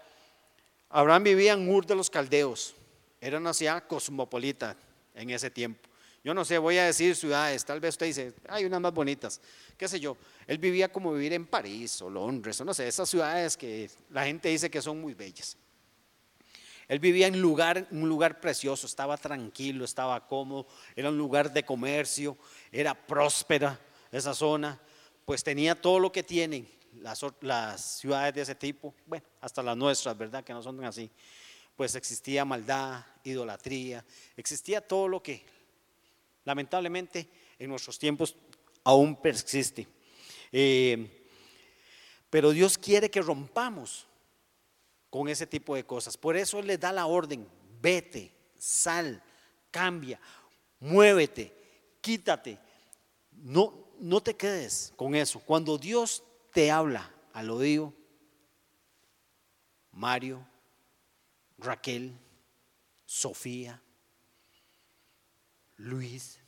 Abraham 0.87 1.23
vivía 1.23 1.51
en 1.51 1.67
Ur 1.67 1.85
de 1.85 1.95
los 1.95 2.09
Caldeos. 2.09 2.73
Era 3.19 3.39
una 3.39 3.53
ciudad 3.53 3.83
cosmopolita 3.85 4.77
en 5.15 5.31
ese 5.31 5.49
tiempo. 5.49 5.89
Yo 6.23 6.33
no 6.33 6.45
sé, 6.45 6.57
voy 6.59 6.77
a 6.77 6.85
decir 6.85 7.13
ciudades, 7.17 7.65
tal 7.65 7.81
vez 7.81 7.95
usted 7.95 8.05
dice, 8.05 8.33
hay 8.47 8.63
unas 8.63 8.79
más 8.79 8.93
bonitas, 8.93 9.41
qué 9.75 9.85
sé 9.89 9.99
yo. 9.99 10.15
Él 10.47 10.59
vivía 10.59 10.89
como 10.89 11.11
vivir 11.11 11.33
en 11.33 11.45
París 11.45 12.01
o 12.01 12.09
Londres, 12.09 12.61
o 12.61 12.63
no 12.63 12.73
sé, 12.73 12.87
esas 12.87 13.09
ciudades 13.09 13.57
que 13.57 13.89
la 14.11 14.23
gente 14.23 14.47
dice 14.47 14.71
que 14.71 14.81
son 14.81 15.01
muy 15.01 15.13
bellas. 15.13 15.57
Él 16.87 16.99
vivía 16.99 17.27
en 17.27 17.41
lugar, 17.41 17.85
un 17.91 18.07
lugar 18.07 18.39
precioso, 18.39 18.87
estaba 18.87 19.17
tranquilo, 19.17 19.83
estaba 19.83 20.25
cómodo, 20.25 20.67
era 20.95 21.09
un 21.09 21.17
lugar 21.17 21.51
de 21.51 21.65
comercio, 21.65 22.37
era 22.71 22.93
próspera 22.93 23.77
esa 24.11 24.33
zona, 24.33 24.79
pues 25.25 25.43
tenía 25.43 25.79
todo 25.79 25.99
lo 25.99 26.11
que 26.11 26.23
tienen 26.23 26.67
las, 27.01 27.99
ciudades 27.99 28.33
de 28.33 28.41
ese 28.41 28.55
tipo, 28.55 28.93
bueno, 29.05 29.25
hasta 29.41 29.61
las 29.63 29.77
nuestras, 29.77 30.17
¿verdad? 30.17 30.43
Que 30.43 30.53
no 30.53 30.61
son 30.61 30.83
así. 30.83 31.09
Pues 31.75 31.95
existía 31.95 32.43
maldad, 32.43 33.05
idolatría, 33.23 34.03
existía 34.35 34.81
todo 34.81 35.07
lo 35.07 35.21
que 35.21 35.45
lamentablemente 36.43 37.29
en 37.59 37.69
nuestros 37.69 37.99
tiempos 37.99 38.35
aún 38.83 39.15
persiste. 39.21 39.87
Eh, 40.51 41.25
pero 42.29 42.51
Dios 42.51 42.77
quiere 42.77 43.11
que 43.11 43.21
rompamos 43.21 44.07
con 45.09 45.29
ese 45.29 45.45
tipo 45.45 45.75
de 45.75 45.85
cosas. 45.85 46.17
Por 46.17 46.35
eso 46.35 46.59
Él 46.59 46.67
le 46.67 46.77
da 46.77 46.91
la 46.91 47.05
orden, 47.05 47.47
vete, 47.79 48.31
sal, 48.57 49.21
cambia, 49.71 50.19
muévete, 50.79 51.53
quítate. 52.01 52.57
No, 53.31 53.86
no 53.99 54.21
te 54.21 54.35
quedes 54.35 54.93
con 54.95 55.15
eso. 55.15 55.39
Cuando 55.39 55.77
Dios 55.77 56.23
te 56.53 56.71
habla 56.71 57.11
al 57.33 57.49
oído, 57.49 57.93
Mario, 59.91 60.45
Raquel, 61.57 62.17
Sofía, 63.05 63.81
Luis, 65.77 66.39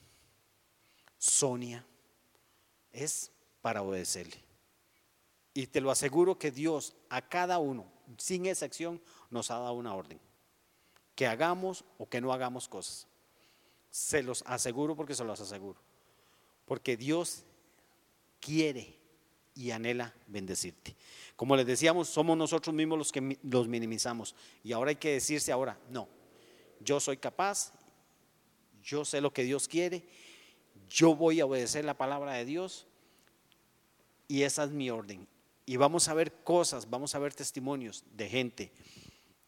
Sonia, 1.18 1.86
es 2.92 3.32
para 3.62 3.82
obedecerle. 3.82 4.38
Y 5.54 5.68
te 5.68 5.82
lo 5.82 5.92
aseguro 5.92 6.38
que 6.38 6.52
Dios 6.52 6.96
a 7.10 7.28
cada 7.28 7.60
uno 7.60 8.00
sin 8.18 8.46
excepción, 8.46 9.02
nos 9.30 9.52
ha 9.52 9.60
dado 9.60 9.74
una 9.74 9.94
orden. 9.94 10.20
Que 11.16 11.28
hagamos 11.28 11.84
o 11.98 12.08
que 12.08 12.22
no 12.22 12.34
hagamos 12.34 12.68
cosas. 12.68 13.08
Se 13.90 14.24
los 14.24 14.44
aseguro 14.46 14.96
porque 14.96 15.16
se 15.16 15.24
los 15.24 15.40
aseguro. 15.40 15.80
Porque 16.70 16.96
Dios 16.96 17.46
quiere 18.40 18.96
y 19.56 19.72
anhela 19.72 20.14
bendecirte. 20.28 20.96
Como 21.36 21.56
les 21.56 21.66
decíamos, 21.66 22.10
somos 22.10 22.38
nosotros 22.38 22.76
mismos 22.76 23.00
los 23.00 23.12
que 23.12 23.40
los 23.42 23.68
minimizamos. 23.68 24.36
Y 24.64 24.72
ahora 24.72 24.90
hay 24.90 24.98
que 24.98 25.14
decirse 25.14 25.52
ahora, 25.52 25.80
no, 25.90 26.08
yo 26.80 27.00
soy 27.00 27.18
capaz, 27.18 27.74
yo 28.84 29.04
sé 29.04 29.20
lo 29.20 29.34
que 29.34 29.44
Dios 29.44 29.68
quiere, 29.68 30.06
yo 30.88 31.16
voy 31.16 31.40
a 31.40 31.48
obedecer 31.48 31.86
la 31.86 31.98
palabra 31.98 32.34
de 32.34 32.46
Dios 32.46 32.86
y 34.28 34.44
esa 34.44 34.64
es 34.64 34.70
mi 34.70 34.92
orden 34.92 35.28
y 35.66 35.78
vamos 35.78 36.08
a 36.08 36.14
ver 36.14 36.34
cosas, 36.44 36.90
vamos 36.90 37.16
a 37.16 37.20
ver 37.20 37.34
testimonios 37.34 38.04
de 38.14 38.30
gente 38.30 38.72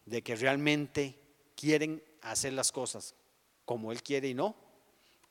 de 0.05 0.21
que 0.21 0.35
realmente 0.35 1.19
quieren 1.55 2.03
hacer 2.21 2.53
las 2.53 2.71
cosas 2.71 3.15
como 3.65 3.91
Él 3.91 4.03
quiere 4.03 4.27
y 4.27 4.33
no, 4.33 4.55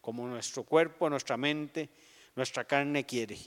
como 0.01 0.27
nuestro 0.27 0.65
cuerpo, 0.65 1.11
nuestra 1.11 1.37
mente, 1.37 1.89
nuestra 2.37 2.65
carne 2.65 3.05
quiere, 3.05 3.39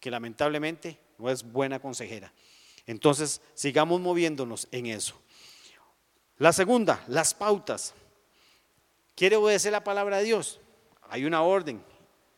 que 0.00 0.10
lamentablemente 0.10 0.98
no 1.18 1.30
es 1.30 1.42
buena 1.42 1.78
consejera. 1.80 2.32
Entonces, 2.86 3.40
sigamos 3.54 4.00
moviéndonos 4.00 4.68
en 4.72 4.86
eso. 4.86 5.20
La 6.38 6.52
segunda, 6.52 7.04
las 7.08 7.34
pautas. 7.34 7.94
¿Quiere 9.14 9.36
obedecer 9.36 9.72
la 9.72 9.84
palabra 9.84 10.18
de 10.18 10.24
Dios? 10.24 10.60
Hay 11.08 11.24
una 11.24 11.42
orden 11.42 11.82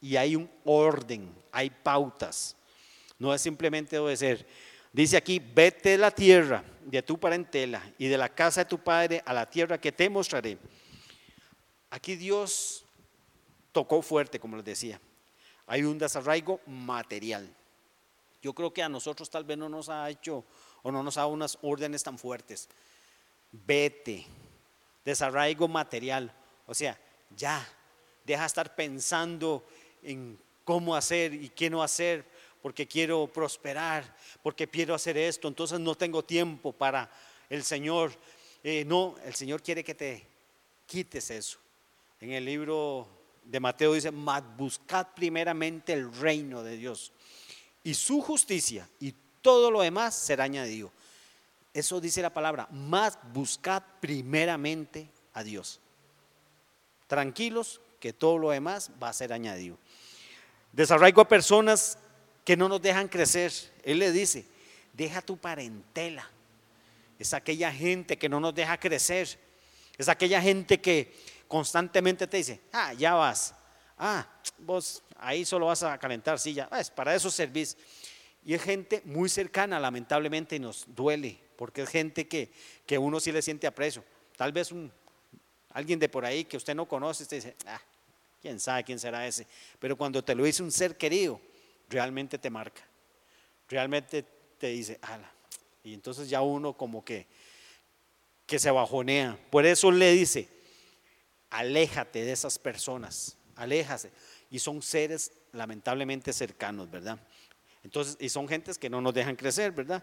y 0.00 0.16
hay 0.16 0.36
un 0.36 0.50
orden, 0.64 1.34
hay 1.52 1.70
pautas 1.70 2.56
no 3.20 3.32
es 3.34 3.42
simplemente 3.42 3.98
obedecer. 3.98 4.44
Dice 4.92 5.16
aquí, 5.16 5.38
vete 5.38 5.90
de 5.90 5.98
la 5.98 6.10
tierra 6.10 6.64
de 6.84 7.02
tu 7.02 7.20
parentela 7.20 7.80
y 7.98 8.08
de 8.08 8.18
la 8.18 8.30
casa 8.30 8.64
de 8.64 8.70
tu 8.70 8.78
padre 8.78 9.22
a 9.24 9.32
la 9.32 9.48
tierra 9.48 9.78
que 9.78 9.92
te 9.92 10.10
mostraré. 10.10 10.58
Aquí 11.90 12.16
Dios 12.16 12.84
tocó 13.72 14.02
fuerte, 14.02 14.40
como 14.40 14.56
les 14.56 14.64
decía. 14.64 15.00
Hay 15.66 15.84
un 15.84 15.98
desarraigo 15.98 16.60
material. 16.66 17.48
Yo 18.42 18.52
creo 18.54 18.72
que 18.72 18.82
a 18.82 18.88
nosotros 18.88 19.30
tal 19.30 19.44
vez 19.44 19.58
no 19.58 19.68
nos 19.68 19.88
ha 19.88 20.08
hecho 20.10 20.44
o 20.82 20.90
no 20.90 21.02
nos 21.02 21.16
ha 21.16 21.20
dado 21.20 21.32
unas 21.32 21.58
órdenes 21.62 22.02
tan 22.02 22.18
fuertes. 22.18 22.68
Vete, 23.52 24.26
desarraigo 25.04 25.68
material. 25.68 26.32
O 26.66 26.74
sea, 26.74 26.98
ya, 27.36 27.66
deja 28.24 28.42
de 28.42 28.46
estar 28.46 28.74
pensando 28.74 29.64
en 30.02 30.38
cómo 30.64 30.96
hacer 30.96 31.34
y 31.34 31.50
qué 31.50 31.68
no 31.68 31.82
hacer, 31.82 32.24
porque 32.62 32.86
quiero 32.86 33.26
prosperar, 33.26 34.16
porque 34.42 34.68
quiero 34.68 34.94
hacer 34.94 35.16
esto, 35.16 35.48
entonces 35.48 35.80
no 35.80 35.94
tengo 35.94 36.24
tiempo 36.24 36.72
para 36.72 37.10
el 37.48 37.62
Señor. 37.62 38.12
Eh, 38.62 38.84
no, 38.86 39.16
el 39.24 39.34
Señor 39.34 39.62
quiere 39.62 39.82
que 39.82 39.94
te 39.94 40.26
quites 40.86 41.30
eso. 41.30 41.58
En 42.20 42.32
el 42.32 42.44
libro 42.44 43.08
de 43.44 43.60
Mateo 43.60 43.94
dice, 43.94 44.10
buscad 44.56 45.08
primeramente 45.14 45.92
el 45.92 46.12
reino 46.12 46.62
de 46.62 46.76
Dios 46.76 47.12
y 47.82 47.94
su 47.94 48.20
justicia 48.20 48.88
y 49.00 49.14
todo 49.42 49.70
lo 49.70 49.80
demás 49.82 50.14
será 50.14 50.44
añadido. 50.44 50.92
Eso 51.72 52.00
dice 52.00 52.22
la 52.22 52.34
palabra, 52.34 52.68
más 52.70 53.18
buscad 53.32 53.82
primeramente 54.00 55.08
a 55.32 55.42
Dios. 55.42 55.80
Tranquilos 57.06 57.80
que 57.98 58.12
todo 58.12 58.38
lo 58.38 58.50
demás 58.50 58.90
va 59.02 59.08
a 59.08 59.12
ser 59.12 59.32
añadido. 59.32 59.78
Desarraigo 60.72 61.20
a 61.20 61.28
personas 61.28 61.98
que 62.44 62.56
no 62.56 62.68
nos 62.68 62.82
dejan 62.82 63.08
crecer. 63.08 63.52
Él 63.84 63.98
le 63.98 64.12
dice, 64.12 64.46
deja 64.92 65.22
tu 65.22 65.36
parentela. 65.36 66.28
Es 67.18 67.34
aquella 67.34 67.72
gente 67.72 68.16
que 68.16 68.28
no 68.28 68.40
nos 68.40 68.54
deja 68.54 68.78
crecer. 68.78 69.38
Es 69.98 70.08
aquella 70.08 70.40
gente 70.40 70.80
que 70.80 71.14
constantemente 71.50 72.28
te 72.28 72.36
dice, 72.36 72.60
ah, 72.72 72.94
ya 72.94 73.14
vas. 73.14 73.52
Ah, 73.98 74.24
vos 74.58 75.02
ahí 75.18 75.44
solo 75.44 75.66
vas 75.66 75.82
a 75.82 75.98
calentar 75.98 76.38
silla. 76.38 76.68
Ah, 76.70 76.78
es 76.78 76.90
para 76.90 77.12
eso 77.12 77.28
servís. 77.28 77.76
Y 78.44 78.54
es 78.54 78.62
gente 78.62 79.02
muy 79.04 79.28
cercana, 79.28 79.80
lamentablemente, 79.80 80.54
y 80.54 80.60
nos 80.60 80.84
duele, 80.86 81.40
porque 81.56 81.82
es 81.82 81.90
gente 81.90 82.28
que, 82.28 82.52
que 82.86 82.96
uno 82.98 83.18
sí 83.18 83.32
le 83.32 83.42
siente 83.42 83.66
aprecio. 83.66 84.04
Tal 84.36 84.52
vez 84.52 84.70
un, 84.70 84.92
alguien 85.70 85.98
de 85.98 86.08
por 86.08 86.24
ahí 86.24 86.44
que 86.44 86.56
usted 86.56 86.76
no 86.76 86.86
conoce, 86.86 87.24
usted 87.24 87.38
dice, 87.38 87.56
ah, 87.66 87.82
quién 88.40 88.60
sabe 88.60 88.84
quién 88.84 89.00
será 89.00 89.26
ese. 89.26 89.44
Pero 89.80 89.96
cuando 89.96 90.22
te 90.22 90.36
lo 90.36 90.44
dice 90.44 90.62
un 90.62 90.70
ser 90.70 90.96
querido, 90.96 91.40
realmente 91.88 92.38
te 92.38 92.48
marca, 92.48 92.82
realmente 93.68 94.24
te 94.56 94.68
dice, 94.68 95.00
ala. 95.02 95.32
Y 95.82 95.94
entonces 95.94 96.30
ya 96.30 96.42
uno 96.42 96.74
como 96.74 97.04
que, 97.04 97.26
que 98.46 98.60
se 98.60 98.70
bajonea. 98.70 99.36
Por 99.50 99.66
eso 99.66 99.90
le 99.90 100.12
dice, 100.12 100.59
aléjate 101.50 102.24
de 102.24 102.32
esas 102.32 102.58
personas, 102.58 103.36
aléjase. 103.56 104.12
Y 104.50 104.58
son 104.58 104.82
seres 104.82 105.32
lamentablemente 105.52 106.32
cercanos, 106.32 106.90
¿verdad? 106.90 107.18
Entonces, 107.82 108.16
y 108.20 108.28
son 108.28 108.48
gentes 108.48 108.78
que 108.78 108.90
no 108.90 109.00
nos 109.00 109.14
dejan 109.14 109.36
crecer, 109.36 109.72
¿verdad? 109.72 110.02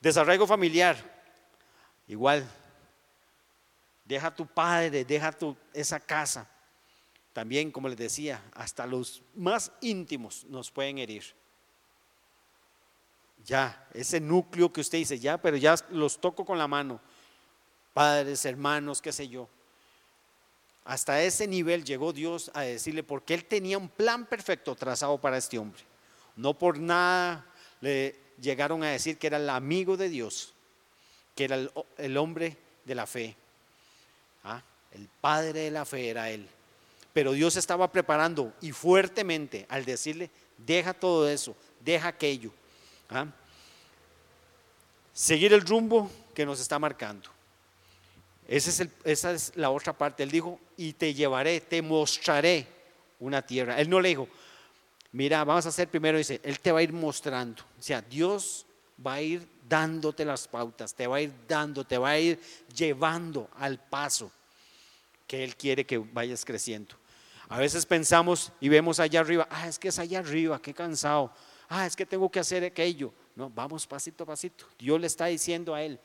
Desarraigo 0.00 0.46
familiar, 0.46 0.96
igual. 2.06 2.46
Deja 4.04 4.34
tu 4.34 4.46
padre, 4.46 5.04
deja 5.04 5.32
tu, 5.32 5.56
esa 5.72 5.98
casa. 5.98 6.48
También, 7.32 7.70
como 7.70 7.88
les 7.88 7.98
decía, 7.98 8.42
hasta 8.54 8.86
los 8.86 9.22
más 9.34 9.72
íntimos 9.80 10.44
nos 10.44 10.70
pueden 10.70 10.98
herir. 10.98 11.24
Ya, 13.44 13.88
ese 13.92 14.20
núcleo 14.20 14.72
que 14.72 14.80
usted 14.80 14.98
dice, 14.98 15.18
ya, 15.18 15.36
pero 15.38 15.56
ya 15.56 15.74
los 15.90 16.20
toco 16.20 16.44
con 16.44 16.58
la 16.58 16.66
mano. 16.66 17.00
Padres, 17.92 18.44
hermanos, 18.44 19.02
qué 19.02 19.12
sé 19.12 19.28
yo. 19.28 19.48
Hasta 20.86 21.20
ese 21.20 21.48
nivel 21.48 21.84
llegó 21.84 22.12
Dios 22.12 22.48
a 22.54 22.60
decirle, 22.60 23.02
porque 23.02 23.34
Él 23.34 23.44
tenía 23.44 23.76
un 23.76 23.88
plan 23.88 24.24
perfecto 24.24 24.76
trazado 24.76 25.18
para 25.20 25.36
este 25.36 25.58
hombre. 25.58 25.82
No 26.36 26.54
por 26.54 26.78
nada 26.78 27.44
le 27.80 28.14
llegaron 28.40 28.84
a 28.84 28.90
decir 28.90 29.18
que 29.18 29.26
era 29.26 29.38
el 29.38 29.50
amigo 29.50 29.96
de 29.96 30.08
Dios, 30.08 30.54
que 31.34 31.44
era 31.44 31.56
el, 31.98 32.16
hombre 32.16 32.56
de 32.84 32.94
la 32.94 33.04
fe. 33.04 33.34
¿Ah? 34.44 34.62
El 34.92 35.08
padre 35.20 35.60
de 35.60 35.70
la 35.72 35.84
fe 35.84 36.08
era 36.08 36.30
Él. 36.30 36.48
Pero 37.12 37.32
Dios 37.32 37.56
estaba 37.56 37.90
preparando 37.90 38.52
y 38.60 38.70
fuertemente 38.70 39.66
al 39.68 39.84
decirle, 39.84 40.30
deja 40.56 40.94
todo 40.94 41.28
eso, 41.28 41.56
deja 41.80 42.08
aquello. 42.08 42.52
¿ah? 43.10 43.26
Seguir 45.12 45.52
el 45.52 45.62
rumbo 45.62 46.08
que 46.32 46.46
nos 46.46 46.60
está 46.60 46.78
marcando. 46.78 47.35
Es 48.48 48.82
esa 49.04 49.32
es 49.32 49.52
la 49.56 49.70
otra 49.70 49.92
parte. 49.92 50.22
Él 50.22 50.30
dijo, 50.30 50.60
y 50.76 50.92
te 50.92 51.14
llevaré, 51.14 51.60
te 51.60 51.82
mostraré 51.82 52.66
una 53.18 53.42
tierra. 53.42 53.78
Él 53.80 53.88
no 53.88 54.00
le 54.00 54.10
dijo, 54.10 54.28
mira, 55.12 55.42
vamos 55.44 55.66
a 55.66 55.70
hacer 55.70 55.88
primero, 55.88 56.18
dice, 56.18 56.40
Él 56.42 56.60
te 56.60 56.72
va 56.72 56.80
a 56.80 56.82
ir 56.82 56.92
mostrando. 56.92 57.62
O 57.78 57.82
sea, 57.82 58.02
Dios 58.02 58.66
va 59.04 59.14
a 59.14 59.22
ir 59.22 59.48
dándote 59.68 60.24
las 60.24 60.46
pautas, 60.46 60.94
te 60.94 61.06
va 61.06 61.16
a 61.16 61.20
ir 61.20 61.32
dando, 61.48 61.84
te 61.84 61.98
va 61.98 62.10
a 62.10 62.18
ir 62.18 62.40
llevando 62.74 63.48
al 63.56 63.78
paso 63.78 64.30
que 65.26 65.42
Él 65.42 65.56
quiere 65.56 65.84
que 65.84 65.98
vayas 65.98 66.44
creciendo. 66.44 66.94
A 67.48 67.58
veces 67.58 67.86
pensamos 67.86 68.52
y 68.60 68.68
vemos 68.68 68.98
allá 69.00 69.20
arriba, 69.20 69.46
ah, 69.50 69.68
es 69.68 69.78
que 69.78 69.88
es 69.88 69.98
allá 69.98 70.20
arriba, 70.20 70.60
qué 70.60 70.74
cansado. 70.74 71.32
Ah, 71.68 71.86
es 71.86 71.96
que 71.96 72.06
tengo 72.06 72.30
que 72.30 72.38
hacer 72.38 72.64
aquello. 72.64 73.12
No, 73.34 73.50
vamos 73.50 73.86
pasito 73.86 74.24
a 74.24 74.26
pasito. 74.26 74.66
Dios 74.78 75.00
le 75.00 75.06
está 75.06 75.26
diciendo 75.26 75.74
a 75.74 75.82
Él, 75.82 76.00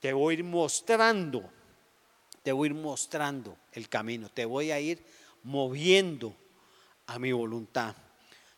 te 0.00 0.12
voy 0.12 0.34
a 0.34 0.38
ir 0.38 0.44
mostrando, 0.44 1.50
te 2.42 2.52
voy 2.52 2.68
a 2.68 2.70
ir 2.72 2.76
mostrando 2.76 3.56
el 3.72 3.88
camino, 3.88 4.28
te 4.28 4.44
voy 4.44 4.70
a 4.70 4.80
ir 4.80 5.02
moviendo 5.42 6.34
a 7.06 7.18
mi 7.18 7.32
voluntad. 7.32 7.94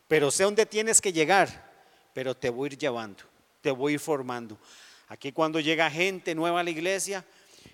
Pero 0.06 0.30
sé 0.30 0.44
dónde 0.44 0.66
tienes 0.66 1.00
que 1.00 1.12
llegar, 1.12 1.70
pero 2.12 2.36
te 2.36 2.50
voy 2.50 2.68
a 2.68 2.72
ir 2.72 2.78
llevando, 2.78 3.22
te 3.60 3.70
voy 3.70 3.92
a 3.92 3.94
ir 3.94 4.00
formando. 4.00 4.58
Aquí 5.08 5.32
cuando 5.32 5.60
llega 5.60 5.90
gente 5.90 6.34
nueva 6.34 6.60
a 6.60 6.62
la 6.62 6.70
iglesia, 6.70 7.24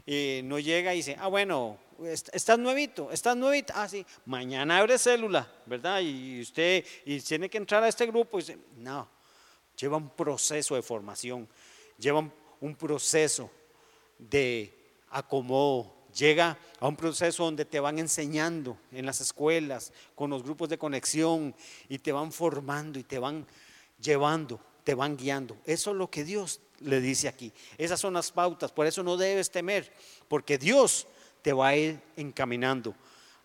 eh, 0.06 0.42
no 0.44 0.58
llega 0.58 0.94
y 0.94 0.98
dice, 0.98 1.16
ah, 1.18 1.28
bueno, 1.28 1.78
estás 2.32 2.58
nuevito, 2.58 3.10
estás 3.10 3.36
nuevito, 3.36 3.72
ah, 3.76 3.88
sí, 3.88 4.04
mañana 4.26 4.78
abre 4.78 4.98
célula, 4.98 5.50
¿verdad? 5.66 6.00
Y 6.00 6.40
usted 6.40 6.84
y 7.04 7.20
tiene 7.20 7.48
que 7.48 7.58
entrar 7.58 7.82
a 7.82 7.88
este 7.88 8.06
grupo. 8.06 8.38
Y 8.38 8.42
dice, 8.42 8.58
no, 8.76 9.08
lleva 9.76 9.96
un 9.96 10.10
proceso 10.10 10.74
de 10.74 10.82
formación, 10.82 11.48
lleva 11.98 12.30
un 12.60 12.74
proceso 12.74 13.50
de 14.18 14.72
acomodo, 15.10 15.94
llega 16.16 16.58
a 16.80 16.88
un 16.88 16.96
proceso 16.96 17.44
donde 17.44 17.64
te 17.64 17.80
van 17.80 17.98
enseñando 17.98 18.78
en 18.92 19.06
las 19.06 19.20
escuelas, 19.20 19.92
con 20.14 20.30
los 20.30 20.42
grupos 20.42 20.68
de 20.68 20.78
conexión, 20.78 21.54
y 21.88 21.98
te 21.98 22.12
van 22.12 22.32
formando 22.32 22.98
y 22.98 23.04
te 23.04 23.18
van 23.18 23.46
llevando, 24.00 24.60
te 24.84 24.94
van 24.94 25.16
guiando. 25.16 25.56
Eso 25.64 25.90
es 25.90 25.96
lo 25.96 26.10
que 26.10 26.24
Dios 26.24 26.60
le 26.80 27.00
dice 27.00 27.28
aquí. 27.28 27.52
Esas 27.78 28.00
son 28.00 28.14
las 28.14 28.30
pautas, 28.32 28.72
por 28.72 28.86
eso 28.86 29.02
no 29.02 29.16
debes 29.16 29.50
temer, 29.50 29.92
porque 30.28 30.58
Dios 30.58 31.06
te 31.42 31.52
va 31.52 31.68
a 31.68 31.76
ir 31.76 32.00
encaminando 32.16 32.94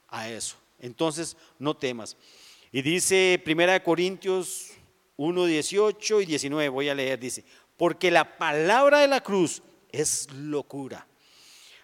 a 0.08 0.30
eso. 0.30 0.56
Entonces, 0.80 1.38
no 1.60 1.76
temas. 1.76 2.18
Y 2.72 2.82
dice 2.82 3.42
1 3.46 3.84
Corintios 3.84 4.72
1, 5.18 5.46
18 5.46 6.22
y 6.22 6.26
19, 6.26 6.70
voy 6.70 6.90
a 6.90 6.96
leer, 6.96 7.20
dice, 7.20 7.44
porque 7.78 8.10
la 8.10 8.38
palabra 8.38 9.02
de 9.02 9.08
la 9.08 9.22
cruz 9.22 9.62
es 9.92 10.32
locura 10.32 11.08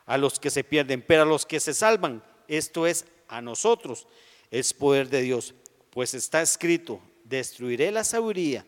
a 0.05 0.17
los 0.17 0.39
que 0.39 0.49
se 0.49 0.63
pierden, 0.63 1.01
pero 1.01 1.23
a 1.23 1.25
los 1.25 1.45
que 1.45 1.59
se 1.59 1.73
salvan, 1.73 2.23
esto 2.47 2.87
es 2.87 3.05
a 3.27 3.41
nosotros, 3.41 4.07
es 4.51 4.73
poder 4.73 5.09
de 5.09 5.21
Dios. 5.21 5.53
Pues 5.89 6.13
está 6.13 6.41
escrito, 6.41 7.01
destruiré 7.23 7.91
la 7.91 8.03
sabiduría 8.03 8.65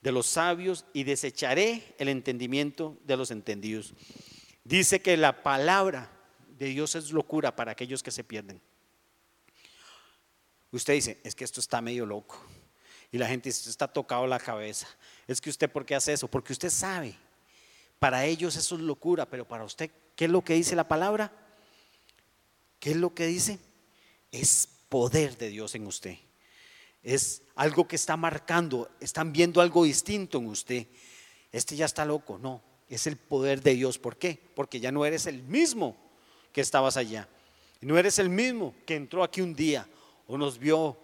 de 0.00 0.12
los 0.12 0.26
sabios 0.26 0.84
y 0.92 1.02
desecharé 1.02 1.94
el 1.98 2.08
entendimiento 2.08 2.96
de 3.04 3.16
los 3.16 3.30
entendidos. 3.32 3.94
Dice 4.62 5.00
que 5.00 5.16
la 5.16 5.42
palabra 5.42 6.12
de 6.56 6.66
Dios 6.66 6.94
es 6.94 7.10
locura 7.10 7.56
para 7.56 7.72
aquellos 7.72 8.02
que 8.02 8.10
se 8.10 8.22
pierden. 8.24 8.60
Usted 10.70 10.94
dice, 10.94 11.20
es 11.24 11.34
que 11.34 11.44
esto 11.44 11.60
está 11.60 11.80
medio 11.80 12.06
loco. 12.06 12.40
Y 13.10 13.18
la 13.18 13.26
gente 13.26 13.48
dice, 13.48 13.68
está 13.68 13.88
tocado 13.88 14.26
la 14.26 14.38
cabeza. 14.38 14.86
Es 15.26 15.40
que 15.40 15.50
usted, 15.50 15.70
¿por 15.70 15.84
qué 15.84 15.94
hace 15.94 16.12
eso? 16.12 16.28
Porque 16.28 16.52
usted 16.52 16.70
sabe 16.70 17.16
para 17.98 18.26
ellos 18.26 18.56
eso 18.56 18.76
es 18.76 18.80
locura, 18.82 19.26
pero 19.26 19.46
para 19.46 19.64
usted, 19.64 19.90
¿qué 20.14 20.26
es 20.26 20.30
lo 20.30 20.42
que 20.42 20.54
dice 20.54 20.76
la 20.76 20.88
palabra? 20.88 21.32
¿Qué 22.78 22.90
es 22.90 22.96
lo 22.96 23.14
que 23.14 23.26
dice? 23.26 23.58
Es 24.30 24.68
poder 24.88 25.36
de 25.38 25.48
Dios 25.48 25.74
en 25.74 25.86
usted. 25.86 26.16
Es 27.02 27.42
algo 27.54 27.88
que 27.88 27.96
está 27.96 28.16
marcando, 28.16 28.90
están 29.00 29.32
viendo 29.32 29.60
algo 29.60 29.84
distinto 29.84 30.38
en 30.38 30.46
usted. 30.46 30.86
Este 31.52 31.76
ya 31.76 31.86
está 31.86 32.04
loco, 32.04 32.38
no, 32.38 32.62
es 32.88 33.06
el 33.06 33.16
poder 33.16 33.62
de 33.62 33.74
Dios. 33.74 33.98
¿Por 33.98 34.16
qué? 34.16 34.38
Porque 34.54 34.80
ya 34.80 34.92
no 34.92 35.06
eres 35.06 35.26
el 35.26 35.42
mismo 35.42 35.96
que 36.52 36.60
estabas 36.60 36.96
allá. 36.96 37.28
No 37.80 37.98
eres 37.98 38.18
el 38.18 38.28
mismo 38.28 38.74
que 38.84 38.96
entró 38.96 39.22
aquí 39.22 39.40
un 39.40 39.54
día 39.54 39.86
o 40.26 40.36
nos 40.36 40.58
vio 40.58 40.98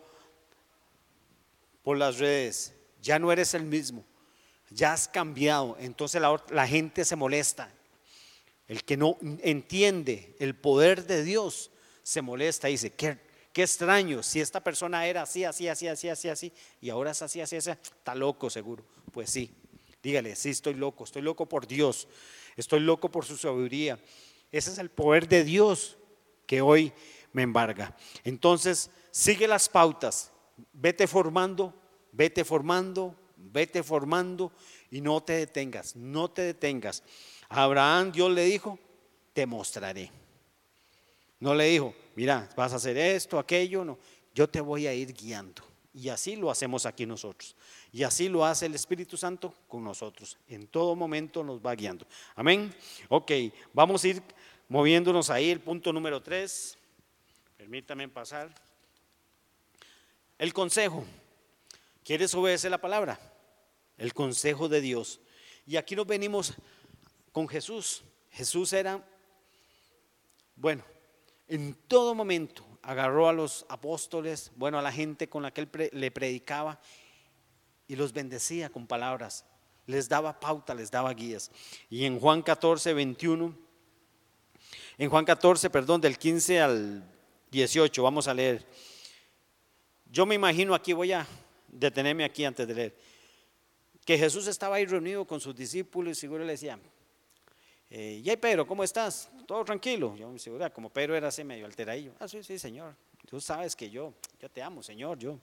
por 1.82 1.96
las 1.96 2.18
redes. 2.18 2.74
Ya 3.00 3.18
no 3.18 3.32
eres 3.32 3.54
el 3.54 3.62
mismo 3.62 4.04
ya 4.74 4.92
has 4.92 5.08
cambiado. 5.08 5.76
Entonces 5.80 6.20
la, 6.20 6.66
gente 6.66 7.04
se 7.04 7.16
molesta. 7.16 7.72
El 8.66 8.84
que 8.84 8.96
no 8.96 9.18
entiende 9.42 10.36
el 10.38 10.54
poder 10.54 11.06
de 11.06 11.24
Dios 11.24 11.70
se 12.02 12.22
molesta 12.22 12.68
y 12.68 12.72
dice, 12.72 12.90
qué, 12.90 13.18
qué 13.52 13.62
extraño, 13.62 14.22
si 14.22 14.40
esta 14.40 14.60
persona 14.60 15.06
era 15.06 15.22
así, 15.22 15.44
así, 15.44 15.68
así, 15.68 15.88
así, 15.88 16.08
así, 16.08 16.28
así, 16.28 16.52
y 16.80 16.90
ahora 16.90 17.10
es 17.10 17.22
así, 17.22 17.40
así, 17.40 17.56
así, 17.56 17.70
está 17.70 18.14
loco 18.14 18.48
seguro. 18.48 18.84
Pues 19.12 19.30
sí, 19.30 19.50
dígale, 20.02 20.34
sí 20.36 20.50
estoy 20.50 20.74
loco, 20.74 21.04
estoy 21.04 21.22
loco 21.22 21.46
por 21.46 21.66
Dios, 21.66 22.08
estoy 22.56 22.80
loco 22.80 23.10
por 23.10 23.24
su 23.24 23.36
sabiduría. 23.36 23.98
Ese 24.50 24.70
es 24.70 24.78
el 24.78 24.90
poder 24.90 25.28
de 25.28 25.44
Dios 25.44 25.98
que 26.46 26.60
hoy 26.60 26.92
me 27.32 27.42
embarga. 27.42 27.96
Entonces, 28.24 28.90
sigue 29.10 29.48
las 29.48 29.68
pautas, 29.68 30.32
vete 30.72 31.06
formando, 31.06 31.74
vete 32.12 32.44
formando, 32.44 33.16
vete 33.50 33.82
formando 33.82 34.52
y 34.90 35.00
no 35.00 35.20
te 35.22 35.34
detengas, 35.34 35.96
no 35.96 36.30
te 36.30 36.42
detengas. 36.42 37.02
A 37.48 37.64
Abraham 37.64 38.12
Dios 38.12 38.30
le 38.30 38.44
dijo, 38.44 38.78
te 39.32 39.46
mostraré. 39.46 40.10
No 41.40 41.54
le 41.54 41.64
dijo, 41.64 41.94
mira, 42.14 42.48
vas 42.56 42.72
a 42.72 42.76
hacer 42.76 42.96
esto, 42.96 43.38
aquello, 43.38 43.84
no. 43.84 43.98
Yo 44.34 44.48
te 44.48 44.60
voy 44.60 44.86
a 44.86 44.94
ir 44.94 45.12
guiando. 45.12 45.62
Y 45.94 46.08
así 46.08 46.36
lo 46.36 46.50
hacemos 46.50 46.86
aquí 46.86 47.04
nosotros. 47.04 47.54
Y 47.92 48.02
así 48.02 48.28
lo 48.28 48.44
hace 48.44 48.66
el 48.66 48.74
Espíritu 48.74 49.16
Santo 49.16 49.54
con 49.68 49.84
nosotros. 49.84 50.38
En 50.48 50.66
todo 50.66 50.96
momento 50.96 51.44
nos 51.44 51.60
va 51.60 51.74
guiando. 51.74 52.06
Amén. 52.34 52.74
Ok, 53.08 53.30
vamos 53.74 54.02
a 54.04 54.08
ir 54.08 54.22
moviéndonos 54.68 55.28
ahí. 55.28 55.50
El 55.50 55.60
punto 55.60 55.92
número 55.92 56.22
tres. 56.22 56.78
Permítame 57.58 58.08
pasar. 58.08 58.54
El 60.38 60.54
consejo. 60.54 61.04
¿Quieres 62.04 62.34
obedecer 62.34 62.70
la 62.70 62.80
palabra? 62.80 63.31
El 63.98 64.14
consejo 64.14 64.68
de 64.68 64.80
Dios. 64.80 65.20
Y 65.66 65.76
aquí 65.76 65.94
nos 65.94 66.06
venimos 66.06 66.54
con 67.32 67.48
Jesús. 67.48 68.04
Jesús 68.30 68.72
era, 68.72 69.04
bueno, 70.56 70.84
en 71.48 71.74
todo 71.86 72.14
momento 72.14 72.64
agarró 72.82 73.28
a 73.28 73.32
los 73.32 73.64
apóstoles, 73.68 74.50
bueno, 74.56 74.78
a 74.78 74.82
la 74.82 74.92
gente 74.92 75.28
con 75.28 75.42
la 75.42 75.52
que 75.52 75.62
él 75.62 75.90
le 75.92 76.10
predicaba 76.10 76.80
y 77.86 77.96
los 77.96 78.12
bendecía 78.12 78.70
con 78.70 78.86
palabras. 78.86 79.44
Les 79.86 80.08
daba 80.08 80.38
pauta, 80.38 80.74
les 80.74 80.90
daba 80.90 81.12
guías. 81.12 81.50
Y 81.90 82.04
en 82.04 82.18
Juan 82.18 82.42
14, 82.42 82.94
21, 82.94 83.56
en 84.98 85.10
Juan 85.10 85.24
14, 85.24 85.70
perdón, 85.70 86.00
del 86.00 86.18
15 86.18 86.60
al 86.60 87.04
18, 87.50 88.02
vamos 88.02 88.28
a 88.28 88.34
leer. 88.34 88.66
Yo 90.10 90.26
me 90.26 90.34
imagino 90.34 90.74
aquí, 90.74 90.92
voy 90.92 91.12
a 91.12 91.26
detenerme 91.68 92.24
aquí 92.24 92.44
antes 92.44 92.66
de 92.66 92.74
leer 92.74 93.12
que 94.04 94.18
Jesús 94.18 94.46
estaba 94.46 94.76
ahí 94.76 94.86
reunido 94.86 95.24
con 95.24 95.40
sus 95.40 95.54
discípulos 95.54 96.18
y 96.18 96.20
seguro 96.20 96.44
le 96.44 96.52
decía, 96.52 96.78
eh, 97.90 98.22
¿y 98.24 98.36
Pedro, 98.36 98.66
cómo 98.66 98.82
estás? 98.82 99.30
¿Todo 99.46 99.64
tranquilo? 99.64 100.16
Yo 100.16 100.28
me 100.28 100.38
segura, 100.38 100.70
como 100.70 100.88
Pedro 100.88 101.14
era 101.14 101.28
así 101.28 101.44
medio 101.44 101.66
alteradillo. 101.66 102.12
Ah, 102.18 102.26
sí, 102.26 102.42
sí, 102.42 102.58
Señor. 102.58 102.96
Tú 103.28 103.40
sabes 103.40 103.76
que 103.76 103.90
yo, 103.90 104.14
yo 104.40 104.48
te 104.50 104.62
amo, 104.62 104.82
Señor, 104.82 105.18
yo, 105.18 105.38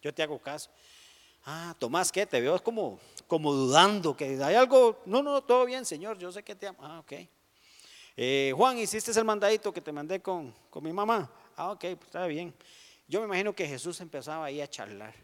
yo 0.00 0.14
te 0.14 0.22
hago 0.22 0.38
caso. 0.38 0.70
Ah, 1.44 1.74
Tomás, 1.78 2.10
¿qué? 2.10 2.24
Te 2.26 2.40
veo 2.40 2.62
como, 2.62 2.98
como 3.26 3.52
dudando, 3.52 4.16
que 4.16 4.42
hay 4.42 4.54
algo. 4.54 5.02
No, 5.06 5.22
no, 5.22 5.42
todo 5.42 5.64
bien, 5.64 5.84
Señor, 5.84 6.18
yo 6.18 6.30
sé 6.32 6.42
que 6.42 6.54
te 6.54 6.68
amo. 6.68 6.78
Ah, 6.80 7.00
ok. 7.00 7.12
Eh, 8.16 8.52
Juan, 8.56 8.78
¿hiciste 8.78 9.10
el 9.12 9.24
mandadito 9.24 9.72
que 9.72 9.80
te 9.80 9.92
mandé 9.92 10.20
con, 10.20 10.52
con 10.70 10.82
mi 10.82 10.92
mamá? 10.92 11.30
Ah, 11.56 11.72
ok, 11.72 11.80
pues 11.80 12.06
está 12.06 12.26
bien. 12.26 12.54
Yo 13.06 13.20
me 13.20 13.26
imagino 13.26 13.54
que 13.54 13.66
Jesús 13.66 14.00
empezaba 14.00 14.44
ahí 14.44 14.60
a 14.60 14.68
charlar. 14.68 15.14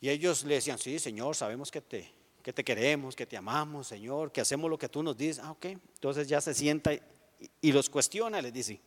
Y 0.00 0.08
ellos 0.08 0.44
le 0.44 0.54
decían, 0.54 0.78
sí, 0.78 0.98
Señor, 0.98 1.34
sabemos 1.34 1.70
que 1.70 1.80
te, 1.80 2.12
que 2.42 2.52
te 2.52 2.64
queremos, 2.64 3.16
que 3.16 3.26
te 3.26 3.36
amamos, 3.36 3.88
Señor, 3.88 4.30
que 4.32 4.40
hacemos 4.40 4.70
lo 4.70 4.78
que 4.78 4.88
tú 4.88 5.02
nos 5.02 5.16
dices. 5.16 5.42
Ah, 5.42 5.50
ok. 5.50 5.66
Entonces 5.66 6.28
ya 6.28 6.40
se 6.40 6.54
sienta 6.54 6.92
y, 7.60 7.72
los 7.72 7.88
cuestiona, 7.90 8.40
les 8.40 8.52
dice, 8.52 8.80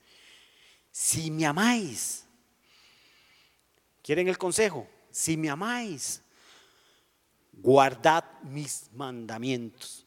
si 0.92 1.32
me 1.32 1.46
amáis, 1.46 2.26
¿quieren 4.02 4.28
el 4.28 4.38
consejo? 4.38 4.88
Si 5.10 5.38
me 5.38 5.50
amáis, 5.50 6.22
guardad 7.54 8.24
mis 8.44 8.90
mandamientos. 8.94 10.06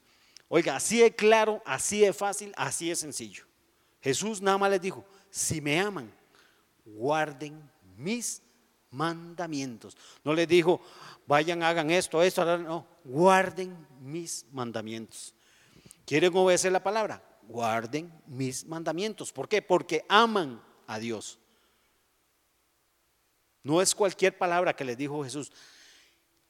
Oiga, 0.48 0.76
así 0.76 0.98
de 1.00 1.14
claro, 1.14 1.62
así 1.64 2.00
de 2.00 2.12
fácil, 2.12 2.52
así 2.56 2.88
de 2.88 2.96
sencillo. 2.96 3.44
Jesús 4.02 4.42
nada 4.42 4.58
más 4.58 4.70
les 4.70 4.80
dijo, 4.80 5.04
si 5.30 5.60
me 5.60 5.80
aman, 5.80 6.12
guarden 6.84 7.70
mis 7.96 8.42
mandamientos. 8.94 9.96
No 10.24 10.32
les 10.32 10.48
dijo, 10.48 10.80
vayan, 11.26 11.62
hagan 11.62 11.90
esto, 11.90 12.22
esto, 12.22 12.58
no, 12.58 12.86
guarden 13.04 13.86
mis 14.00 14.46
mandamientos. 14.52 15.34
¿Quieren 16.06 16.36
obedecer 16.36 16.72
la 16.72 16.82
palabra? 16.82 17.22
Guarden 17.48 18.12
mis 18.26 18.64
mandamientos. 18.66 19.32
¿Por 19.32 19.48
qué? 19.48 19.62
Porque 19.62 20.04
aman 20.08 20.62
a 20.86 20.98
Dios. 20.98 21.38
No 23.62 23.80
es 23.80 23.94
cualquier 23.94 24.36
palabra 24.36 24.74
que 24.74 24.84
les 24.84 24.96
dijo 24.96 25.24
Jesús. 25.24 25.50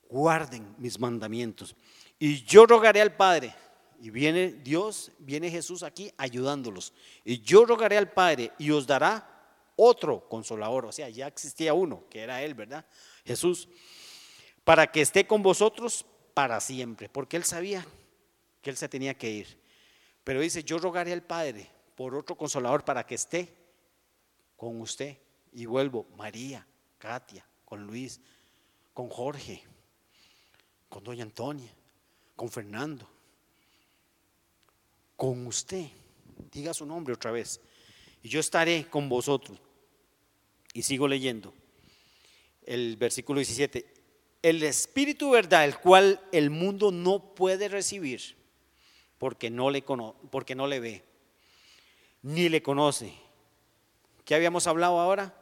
Guarden 0.08 0.74
mis 0.78 0.98
mandamientos. 0.98 1.74
Y 2.18 2.42
yo 2.42 2.66
rogaré 2.66 3.00
al 3.00 3.14
Padre. 3.14 3.54
Y 4.00 4.10
viene 4.10 4.52
Dios, 4.52 5.12
viene 5.18 5.50
Jesús 5.50 5.82
aquí 5.82 6.12
ayudándolos. 6.18 6.92
Y 7.24 7.40
yo 7.40 7.64
rogaré 7.64 7.96
al 7.96 8.10
Padre 8.10 8.52
y 8.58 8.70
os 8.70 8.86
dará 8.86 9.33
otro 9.76 10.28
consolador. 10.28 10.86
O 10.86 10.92
sea, 10.92 11.08
ya 11.08 11.26
existía 11.26 11.74
uno, 11.74 12.04
que 12.08 12.20
era 12.20 12.42
Él, 12.42 12.54
¿verdad? 12.54 12.86
Jesús. 13.24 13.68
Para 14.64 14.90
que 14.90 15.00
esté 15.00 15.26
con 15.26 15.42
vosotros 15.42 16.06
para 16.34 16.60
siempre. 16.60 17.08
Porque 17.08 17.36
Él 17.36 17.44
sabía 17.44 17.86
que 18.62 18.70
Él 18.70 18.76
se 18.76 18.88
tenía 18.88 19.14
que 19.14 19.30
ir. 19.30 19.58
Pero 20.24 20.40
dice, 20.40 20.64
yo 20.64 20.78
rogaré 20.78 21.12
al 21.12 21.22
Padre 21.22 21.70
por 21.94 22.14
otro 22.14 22.36
consolador 22.36 22.84
para 22.84 23.06
que 23.06 23.14
esté 23.14 23.54
con 24.56 24.80
usted. 24.80 25.18
Y 25.52 25.66
vuelvo, 25.66 26.06
María, 26.16 26.66
Katia, 26.98 27.46
con 27.64 27.86
Luis, 27.86 28.20
con 28.92 29.08
Jorge, 29.08 29.62
con 30.88 31.04
Doña 31.04 31.24
Antonia, 31.24 31.72
con 32.34 32.48
Fernando, 32.48 33.08
con 35.16 35.46
usted. 35.46 35.86
Diga 36.50 36.72
su 36.72 36.86
nombre 36.86 37.14
otra 37.14 37.30
vez. 37.30 37.60
Y 38.24 38.30
yo 38.30 38.40
estaré 38.40 38.88
con 38.88 39.08
vosotros. 39.08 39.60
Y 40.72 40.82
sigo 40.82 41.06
leyendo 41.06 41.54
el 42.66 42.96
versículo 42.96 43.38
17. 43.38 43.86
El 44.42 44.62
Espíritu 44.62 45.30
verdad, 45.30 45.64
el 45.64 45.78
cual 45.78 46.20
el 46.32 46.48
mundo 46.48 46.90
no 46.90 47.34
puede 47.34 47.68
recibir 47.68 48.36
porque 49.18 49.50
no 49.50 49.70
le, 49.70 49.82
porque 50.30 50.54
no 50.54 50.66
le 50.66 50.80
ve, 50.80 51.04
ni 52.22 52.48
le 52.48 52.62
conoce. 52.62 53.14
¿Qué 54.24 54.34
habíamos 54.34 54.66
hablado 54.66 54.98
ahora? 54.98 55.34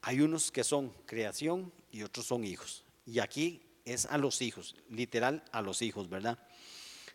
Hay 0.00 0.22
unos 0.22 0.50
que 0.50 0.64
son 0.64 0.90
creación 1.04 1.70
y 1.92 2.02
otros 2.02 2.26
son 2.26 2.44
hijos. 2.44 2.84
Y 3.04 3.18
aquí 3.18 3.62
es 3.84 4.06
a 4.06 4.16
los 4.16 4.40
hijos, 4.40 4.76
literal 4.88 5.44
a 5.52 5.60
los 5.60 5.82
hijos, 5.82 6.08
¿verdad? 6.08 6.38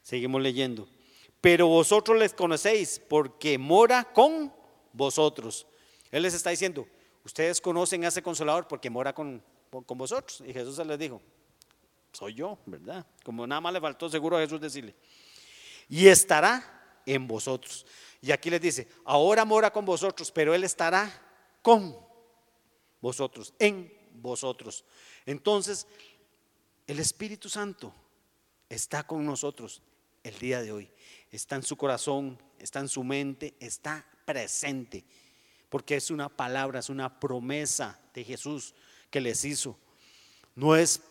Seguimos 0.04 0.42
leyendo. 0.44 0.88
Pero 1.46 1.68
vosotros 1.68 2.18
les 2.18 2.34
conocéis 2.34 3.00
porque 3.08 3.60
mora 3.60 4.04
con 4.04 4.52
vosotros. 4.92 5.68
Él 6.10 6.24
les 6.24 6.34
está 6.34 6.50
diciendo, 6.50 6.88
ustedes 7.24 7.62
conocen 7.62 8.04
a 8.04 8.08
ese 8.08 8.24
consolador 8.24 8.68
porque 8.68 8.90
mora 8.90 9.14
con, 9.14 9.44
con 9.70 9.96
vosotros. 9.96 10.42
Y 10.44 10.52
Jesús 10.52 10.84
les 10.84 10.98
dijo, 10.98 11.22
soy 12.12 12.34
yo, 12.34 12.58
¿verdad? 12.66 13.06
Como 13.24 13.46
nada 13.46 13.62
más 13.62 13.74
le 13.74 13.80
faltó 13.80 14.10
seguro 14.10 14.38
a 14.38 14.40
Jesús 14.40 14.60
decirle. 14.60 14.96
Y 15.88 16.08
estará 16.08 17.00
en 17.06 17.28
vosotros. 17.28 17.86
Y 18.24 18.32
aquí 18.32 18.50
les 18.50 18.62
dice, 18.62 18.88
ahora 19.04 19.46
mora 19.46 19.72
con 19.72 19.86
vosotros, 19.86 20.32
pero 20.32 20.56
Él 20.56 20.64
estará 20.64 21.12
con 21.62 21.96
vosotros, 23.00 23.54
en 23.60 23.94
vosotros. 24.14 24.84
Entonces, 25.28 25.86
el 26.88 26.98
Espíritu 26.98 27.50
Santo 27.50 27.94
está 28.68 29.06
con 29.06 29.24
nosotros 29.24 29.84
el 30.24 30.40
día 30.40 30.64
de 30.64 30.72
hoy. 30.72 30.92
Está 31.32 31.56
en 31.56 31.64
su 31.64 31.76
corazón, 31.76 32.42
está 32.60 32.80
en 32.80 32.88
su 32.88 33.04
mente, 33.04 33.56
está 33.60 34.06
presente. 34.26 35.04
Porque 35.70 35.96
es 35.96 36.12
una 36.12 36.30
palabra, 36.30 36.80
es 36.80 36.90
una 36.90 37.20
promesa 37.20 38.00
de 38.14 38.24
Jesús 38.24 38.74
que 39.10 39.22
les 39.22 39.44
hizo. 39.46 39.78
No 40.56 40.76
es 40.76 41.02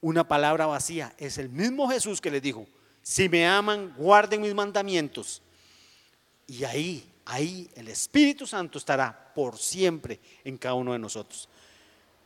una 0.00 0.26
palabra 0.26 0.66
vacía, 0.66 1.14
es 1.16 1.38
el 1.38 1.48
mismo 1.48 1.88
Jesús 1.88 2.20
que 2.20 2.30
les 2.30 2.42
dijo, 2.42 2.66
si 3.02 3.28
me 3.28 3.46
aman, 3.46 3.94
guarden 3.96 4.40
mis 4.40 4.54
mandamientos 4.54 5.42
y 6.46 6.64
ahí, 6.64 7.10
ahí 7.24 7.70
el 7.74 7.88
Espíritu 7.88 8.46
Santo 8.46 8.78
estará 8.78 9.32
por 9.34 9.56
siempre 9.56 10.20
en 10.44 10.58
cada 10.58 10.74
uno 10.74 10.92
de 10.92 10.98
nosotros. 10.98 11.48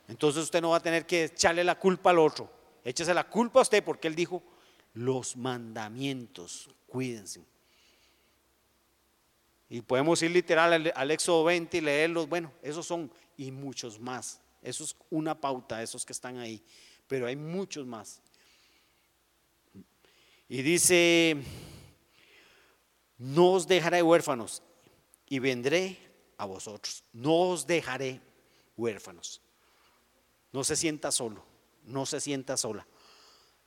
Entonces 0.09 0.45
usted 0.45 0.61
no 0.61 0.71
va 0.71 0.79
a 0.79 0.83
tener 0.83 1.07
que 1.07 1.25
echarle 1.25 1.65
la 1.65 1.79
culpa 1.79 2.11
al 2.11 2.19
otro. 2.19 2.51
Échese 2.85 3.13
la 3.13 3.25
culpa 3.25 3.61
a 3.61 3.63
usted 3.63 3.85
porque 3.85 4.09
él 4.09 4.15
dijo, 4.15 4.43
los 4.97 5.37
mandamientos, 5.37 6.69
cuídense. 6.87 7.45
Y 9.69 9.81
podemos 9.81 10.21
ir 10.23 10.31
literal 10.31 10.73
al, 10.73 10.93
al, 10.95 11.11
Éxodo 11.11 11.45
20 11.45 11.79
y 11.79 11.81
leerlos. 11.81 12.29
Bueno, 12.29 12.53
esos 12.63 12.87
son 12.87 13.11
y 13.37 13.51
muchos 13.51 13.99
más. 13.99 14.41
Eso 14.63 14.85
es 14.85 14.97
una 15.11 15.41
pauta, 15.41 15.83
esos 15.83 16.05
que 16.05 16.13
están 16.13 16.39
ahí. 16.39 16.63
Pero 17.09 17.27
hay 17.27 17.37
muchos 17.37 17.87
más. 17.87 18.21
Y 20.49 20.63
dice 20.63 21.37
no 23.19 23.53
os 23.53 23.67
dejaré 23.67 24.03
huérfanos 24.03 24.63
y 25.29 25.39
vendré 25.39 25.99
a 26.37 26.45
vosotros. 26.45 27.03
No 27.13 27.51
os 27.51 27.67
dejaré 27.67 28.21
huérfanos. 28.77 29.41
No 30.53 30.65
se 30.65 30.77
sienta 30.77 31.11
solo, 31.11 31.45
no 31.85 32.07
se 32.07 32.21
sienta 32.21 32.57
sola. 32.57 32.87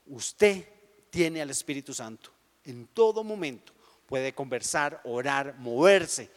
Usted 0.06 0.68
tiene 1.10 1.42
al 1.42 1.50
Espíritu 1.50 1.94
Santo. 1.94 2.32
En 2.66 2.88
todo 2.88 3.24
momento 3.24 3.74
puede 4.06 4.34
conversar, 4.34 5.02
orar, 5.04 5.56
moverse 5.60 6.30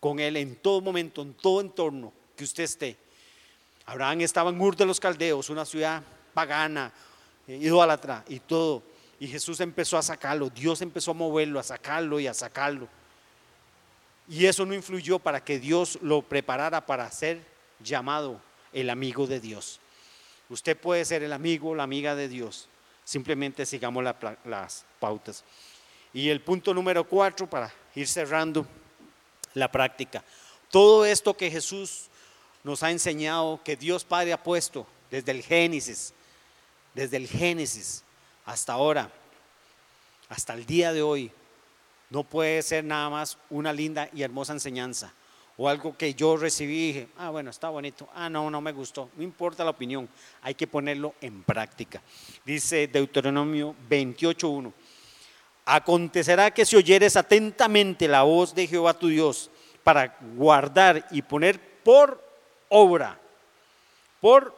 con 0.00 0.20
Él 0.20 0.36
en 0.36 0.56
todo 0.56 0.80
momento, 0.80 1.22
en 1.22 1.34
todo 1.34 1.60
entorno 1.60 2.12
que 2.36 2.44
usted 2.44 2.64
esté. 2.64 2.96
Abraham 3.86 4.20
estaba 4.22 4.50
en 4.50 4.60
Ur 4.60 4.76
de 4.76 4.86
los 4.86 5.00
Caldeos, 5.00 5.50
una 5.50 5.64
ciudad 5.64 6.02
pagana, 6.34 6.92
eh, 7.46 7.56
idólatra 7.56 8.24
y 8.28 8.40
todo 8.40 8.82
y 9.18 9.28
Jesús 9.28 9.60
empezó 9.60 9.96
a 9.96 10.02
sacarlo, 10.02 10.50
Dios 10.50 10.82
empezó 10.82 11.12
a 11.12 11.14
moverlo, 11.14 11.58
a 11.58 11.62
sacarlo 11.62 12.20
y 12.20 12.26
a 12.26 12.34
sacarlo. 12.34 12.88
Y 14.28 14.46
eso 14.46 14.66
no 14.66 14.74
influyó 14.74 15.18
para 15.18 15.42
que 15.42 15.58
Dios 15.58 15.98
lo 16.02 16.22
preparara 16.22 16.84
para 16.84 17.10
ser 17.10 17.40
llamado 17.80 18.40
el 18.72 18.90
amigo 18.90 19.26
de 19.26 19.40
Dios. 19.40 19.80
Usted 20.48 20.76
puede 20.76 21.04
ser 21.04 21.22
el 21.22 21.32
amigo 21.32 21.74
la 21.74 21.84
amiga 21.84 22.14
de 22.14 22.28
Dios. 22.28 22.68
Simplemente 23.06 23.64
sigamos 23.64 24.02
las 24.44 24.84
pautas. 24.98 25.44
Y 26.12 26.28
el 26.28 26.40
punto 26.40 26.74
número 26.74 27.06
cuatro, 27.08 27.48
para 27.48 27.72
ir 27.94 28.08
cerrando 28.08 28.66
la 29.54 29.70
práctica. 29.70 30.24
Todo 30.72 31.06
esto 31.06 31.36
que 31.36 31.48
Jesús 31.48 32.08
nos 32.64 32.82
ha 32.82 32.90
enseñado, 32.90 33.60
que 33.62 33.76
Dios 33.76 34.04
Padre 34.04 34.32
ha 34.32 34.42
puesto 34.42 34.88
desde 35.08 35.30
el 35.30 35.44
Génesis, 35.44 36.12
desde 36.94 37.16
el 37.16 37.28
Génesis, 37.28 38.02
hasta 38.44 38.72
ahora, 38.72 39.08
hasta 40.28 40.54
el 40.54 40.66
día 40.66 40.92
de 40.92 41.02
hoy, 41.02 41.30
no 42.10 42.24
puede 42.24 42.60
ser 42.62 42.82
nada 42.82 43.08
más 43.08 43.38
una 43.50 43.72
linda 43.72 44.10
y 44.12 44.22
hermosa 44.22 44.52
enseñanza 44.52 45.12
o 45.58 45.68
algo 45.68 45.96
que 45.96 46.14
yo 46.14 46.36
recibí 46.36 46.74
y 46.74 46.86
dije, 46.88 47.08
ah, 47.16 47.30
bueno, 47.30 47.50
está 47.50 47.70
bonito, 47.70 48.08
ah, 48.14 48.28
no, 48.28 48.50
no 48.50 48.60
me 48.60 48.72
gustó, 48.72 49.10
no 49.16 49.22
importa 49.22 49.64
la 49.64 49.70
opinión, 49.70 50.08
hay 50.42 50.54
que 50.54 50.66
ponerlo 50.66 51.14
en 51.20 51.42
práctica. 51.42 52.02
Dice 52.44 52.86
Deuteronomio 52.88 53.74
28.1, 53.88 54.72
acontecerá 55.64 56.50
que 56.50 56.66
si 56.66 56.76
oyeres 56.76 57.16
atentamente 57.16 58.06
la 58.06 58.22
voz 58.22 58.54
de 58.54 58.66
Jehová 58.66 58.94
tu 58.94 59.08
Dios 59.08 59.50
para 59.82 60.16
guardar 60.36 61.06
y 61.10 61.22
poner 61.22 61.58
por 61.82 62.22
obra, 62.68 63.18
por 64.20 64.54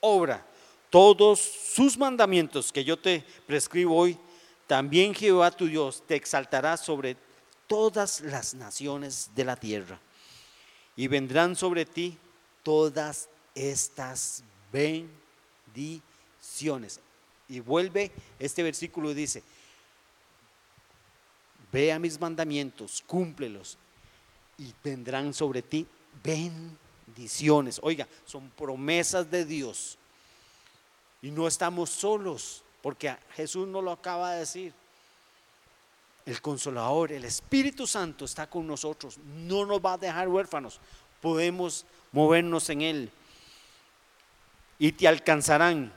obra, 0.00 0.44
todos 0.90 1.40
sus 1.40 1.96
mandamientos 1.96 2.70
que 2.70 2.84
yo 2.84 2.98
te 2.98 3.24
prescribo 3.46 3.96
hoy, 3.96 4.18
también 4.66 5.14
Jehová 5.14 5.50
tu 5.50 5.66
Dios 5.66 6.02
te 6.06 6.14
exaltará 6.14 6.76
sobre 6.76 7.16
todas 7.66 8.20
las 8.20 8.54
naciones 8.54 9.30
de 9.34 9.44
la 9.44 9.56
tierra. 9.56 9.98
Y 10.96 11.08
vendrán 11.08 11.56
sobre 11.56 11.84
ti 11.84 12.16
todas 12.62 13.28
estas 13.54 14.44
bendiciones. 14.72 17.00
Y 17.48 17.60
vuelve 17.60 18.12
este 18.38 18.62
versículo 18.62 19.10
y 19.10 19.14
dice, 19.14 19.42
ve 21.72 21.92
a 21.92 21.98
mis 21.98 22.20
mandamientos, 22.20 23.02
cúmplelos 23.06 23.76
y 24.58 24.72
vendrán 24.82 25.34
sobre 25.34 25.62
ti 25.62 25.86
bendiciones. 26.22 27.80
Oiga, 27.82 28.06
son 28.24 28.50
promesas 28.50 29.30
de 29.30 29.44
Dios 29.44 29.98
y 31.20 31.30
no 31.30 31.48
estamos 31.48 31.90
solos, 31.90 32.62
porque 32.82 33.14
Jesús 33.34 33.66
nos 33.66 33.82
lo 33.82 33.92
acaba 33.92 34.32
de 34.32 34.40
decir. 34.40 34.72
El 36.26 36.40
consolador, 36.40 37.12
el 37.12 37.24
Espíritu 37.24 37.86
Santo 37.86 38.24
está 38.24 38.48
con 38.48 38.66
nosotros, 38.66 39.18
no 39.18 39.66
nos 39.66 39.80
va 39.80 39.94
a 39.94 39.98
dejar 39.98 40.28
huérfanos, 40.28 40.80
podemos 41.20 41.84
movernos 42.12 42.68
en 42.70 42.82
Él. 42.82 43.10
Y 44.78 44.92
te 44.92 45.06
alcanzarán 45.06 45.92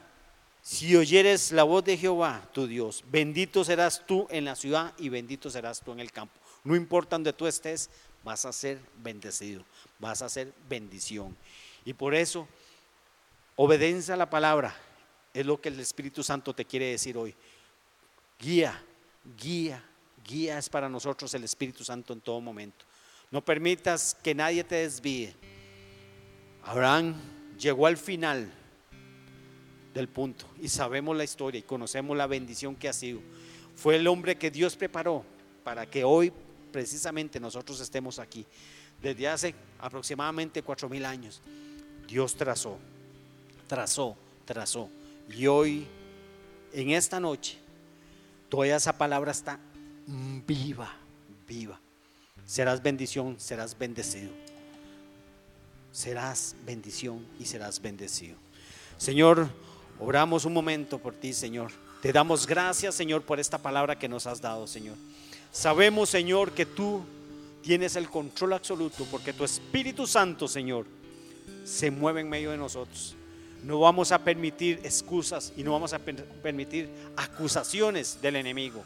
si 0.61 0.93
oyeres 0.97 1.53
la 1.53 1.63
voz 1.63 1.85
de 1.85 1.97
Jehová, 1.97 2.41
tu 2.51 2.67
Dios. 2.67 3.01
Bendito 3.09 3.63
serás 3.63 4.05
tú 4.05 4.27
en 4.29 4.43
la 4.43 4.53
ciudad 4.53 4.93
y 4.97 5.07
bendito 5.07 5.49
serás 5.49 5.79
tú 5.79 5.93
en 5.93 6.01
el 6.01 6.11
campo. 6.11 6.33
No 6.65 6.75
importa 6.75 7.15
donde 7.15 7.31
tú 7.31 7.47
estés, 7.47 7.89
vas 8.21 8.43
a 8.43 8.51
ser 8.51 8.81
bendecido, 8.97 9.63
vas 9.97 10.21
a 10.21 10.27
ser 10.27 10.53
bendición. 10.67 11.37
Y 11.85 11.93
por 11.93 12.13
eso, 12.13 12.49
obedece 13.55 14.11
a 14.11 14.17
la 14.17 14.29
palabra, 14.29 14.75
es 15.33 15.45
lo 15.45 15.61
que 15.61 15.69
el 15.69 15.79
Espíritu 15.79 16.21
Santo 16.21 16.53
te 16.53 16.65
quiere 16.65 16.87
decir 16.87 17.17
hoy. 17.17 17.33
Guía, 18.37 18.83
guía, 19.39 19.81
guía 20.27 20.57
es 20.57 20.69
para 20.69 20.89
nosotros 20.89 21.33
el 21.33 21.43
Espíritu 21.43 21.83
Santo 21.83 22.13
en 22.13 22.21
todo 22.21 22.41
momento. 22.41 22.85
No 23.31 23.43
permitas 23.43 24.15
que 24.21 24.35
nadie 24.35 24.63
te 24.63 24.75
desvíe. 24.75 25.33
Abraham 26.63 27.15
llegó 27.57 27.87
al 27.87 27.97
final 27.97 28.51
del 29.93 30.07
punto 30.09 30.45
y 30.61 30.69
sabemos 30.69 31.15
la 31.15 31.23
historia 31.23 31.59
y 31.59 31.63
conocemos 31.63 32.15
la 32.15 32.27
bendición 32.27 32.75
que 32.75 32.89
ha 32.89 32.93
sido. 32.93 33.21
Fue 33.75 33.95
el 33.95 34.07
hombre 34.07 34.37
que 34.37 34.51
Dios 34.51 34.75
preparó 34.75 35.23
para 35.63 35.85
que 35.85 36.03
hoy 36.03 36.31
precisamente 36.71 37.39
nosotros 37.39 37.79
estemos 37.79 38.19
aquí. 38.19 38.45
Desde 39.01 39.27
hace 39.27 39.55
aproximadamente 39.79 40.61
cuatro 40.61 40.89
mil 40.89 41.05
años, 41.05 41.41
Dios 42.07 42.35
trazó, 42.35 42.77
trazó, 43.67 44.17
trazó. 44.45 44.89
Y 45.29 45.47
hoy, 45.47 45.85
en 46.73 46.91
esta 46.91 47.19
noche, 47.19 47.57
toda 48.49 48.67
esa 48.67 48.97
palabra 48.97 49.31
está 49.31 49.59
viva, 50.07 50.93
viva. 51.47 51.79
Serás 52.45 52.81
bendición, 52.81 53.39
serás 53.39 53.77
bendecido. 53.77 54.31
Serás 55.91 56.55
bendición 56.65 57.25
y 57.39 57.45
serás 57.45 57.81
bendecido. 57.81 58.37
Señor, 58.97 59.49
oramos 59.99 60.45
un 60.45 60.53
momento 60.53 60.99
por 60.99 61.13
ti, 61.13 61.33
Señor. 61.33 61.71
Te 62.01 62.13
damos 62.13 62.47
gracias, 62.47 62.95
Señor, 62.95 63.23
por 63.23 63.39
esta 63.39 63.57
palabra 63.57 63.97
que 63.97 64.07
nos 64.07 64.27
has 64.27 64.39
dado, 64.39 64.67
Señor. 64.67 64.95
Sabemos, 65.51 66.09
Señor, 66.09 66.51
que 66.51 66.65
tú 66.65 67.01
tienes 67.61 67.95
el 67.95 68.09
control 68.09 68.53
absoluto 68.53 69.05
porque 69.09 69.33
tu 69.33 69.43
Espíritu 69.43 70.07
Santo, 70.07 70.47
Señor, 70.47 70.85
se 71.65 71.91
mueve 71.91 72.21
en 72.21 72.29
medio 72.29 72.51
de 72.51 72.57
nosotros. 72.57 73.15
No 73.63 73.79
vamos 73.79 74.11
a 74.11 74.23
permitir 74.23 74.79
excusas 74.83 75.51
y 75.57 75.63
no 75.63 75.71
vamos 75.71 75.93
a 75.93 75.99
permitir 75.99 76.89
acusaciones 77.17 78.21
del 78.21 78.35
enemigo, 78.35 78.83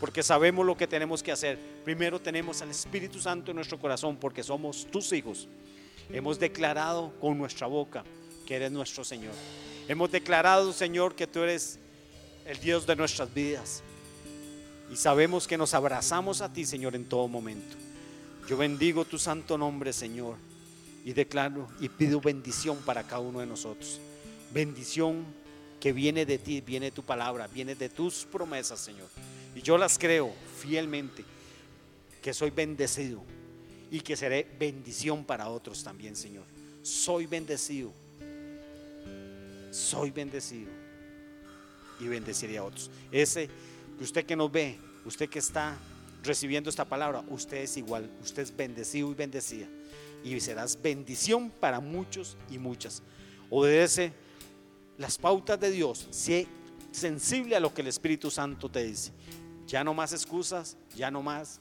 porque 0.00 0.22
sabemos 0.22 0.66
lo 0.66 0.76
que 0.76 0.86
tenemos 0.86 1.22
que 1.22 1.32
hacer. 1.32 1.58
Primero 1.84 2.20
tenemos 2.20 2.60
al 2.62 2.70
Espíritu 2.70 3.20
Santo 3.20 3.50
en 3.50 3.56
nuestro 3.56 3.78
corazón 3.78 4.16
porque 4.16 4.42
somos 4.42 4.86
tus 4.90 5.12
hijos. 5.12 5.48
Hemos 6.10 6.38
declarado 6.38 7.12
con 7.20 7.38
nuestra 7.38 7.66
boca 7.66 8.04
que 8.46 8.56
eres 8.56 8.70
nuestro 8.70 9.04
Señor. 9.04 9.32
Hemos 9.88 10.10
declarado, 10.10 10.72
Señor, 10.72 11.14
que 11.14 11.26
tú 11.26 11.40
eres 11.40 11.78
el 12.44 12.58
Dios 12.58 12.86
de 12.86 12.96
nuestras 12.96 13.32
vidas. 13.32 13.82
Y 14.92 14.96
sabemos 14.96 15.46
que 15.46 15.58
nos 15.58 15.74
abrazamos 15.74 16.40
a 16.40 16.52
ti, 16.52 16.64
Señor, 16.64 16.94
en 16.94 17.04
todo 17.04 17.26
momento. 17.26 17.76
Yo 18.48 18.56
bendigo 18.56 19.04
tu 19.04 19.18
santo 19.18 19.58
nombre, 19.58 19.92
Señor, 19.92 20.36
y 21.04 21.12
declaro 21.12 21.66
y 21.80 21.88
pido 21.88 22.20
bendición 22.20 22.76
para 22.84 23.02
cada 23.02 23.20
uno 23.20 23.40
de 23.40 23.46
nosotros. 23.46 24.00
Bendición 24.52 25.24
que 25.86 25.92
viene 25.92 26.26
de 26.26 26.38
ti, 26.38 26.60
viene 26.60 26.90
tu 26.90 27.04
palabra, 27.04 27.46
viene 27.46 27.76
de 27.76 27.88
tus 27.88 28.24
promesas, 28.24 28.80
Señor. 28.80 29.06
Y 29.54 29.62
yo 29.62 29.78
las 29.78 30.00
creo 30.00 30.34
fielmente, 30.58 31.24
que 32.20 32.34
soy 32.34 32.50
bendecido 32.50 33.22
y 33.88 34.00
que 34.00 34.16
seré 34.16 34.48
bendición 34.58 35.24
para 35.24 35.48
otros 35.48 35.84
también, 35.84 36.16
Señor. 36.16 36.42
Soy 36.82 37.26
bendecido. 37.26 37.92
Soy 39.70 40.10
bendecido. 40.10 40.72
Y 42.00 42.08
bendeciré 42.08 42.58
a 42.58 42.64
otros. 42.64 42.90
Ese, 43.12 43.48
usted 44.00 44.26
que 44.26 44.34
nos 44.34 44.50
ve, 44.50 44.80
usted 45.04 45.28
que 45.28 45.38
está 45.38 45.78
recibiendo 46.24 46.68
esta 46.68 46.84
palabra, 46.84 47.22
usted 47.28 47.58
es 47.58 47.76
igual, 47.76 48.10
usted 48.24 48.42
es 48.42 48.56
bendecido 48.56 49.12
y 49.12 49.14
bendecida. 49.14 49.68
Y 50.24 50.40
serás 50.40 50.82
bendición 50.82 51.48
para 51.48 51.78
muchos 51.78 52.36
y 52.50 52.58
muchas. 52.58 53.04
Obedece 53.50 54.25
las 54.98 55.18
pautas 55.18 55.60
de 55.60 55.70
Dios, 55.70 56.06
sé 56.10 56.46
sensible 56.90 57.56
a 57.56 57.60
lo 57.60 57.74
que 57.74 57.82
el 57.82 57.88
Espíritu 57.88 58.30
Santo 58.30 58.70
te 58.70 58.84
dice. 58.84 59.12
Ya 59.66 59.84
no 59.84 59.94
más 59.94 60.12
excusas, 60.12 60.76
ya 60.94 61.10
no 61.10 61.22
más 61.22 61.60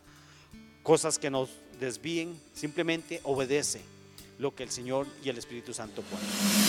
cosas 0.83 1.17
que 1.19 1.29
nos 1.29 1.49
desvíen, 1.79 2.39
simplemente 2.53 3.19
obedece 3.23 3.81
lo 4.37 4.53
que 4.55 4.63
el 4.63 4.69
Señor 4.69 5.07
y 5.23 5.29
el 5.29 5.37
Espíritu 5.37 5.73
Santo 5.73 6.01
ponen. 6.03 6.64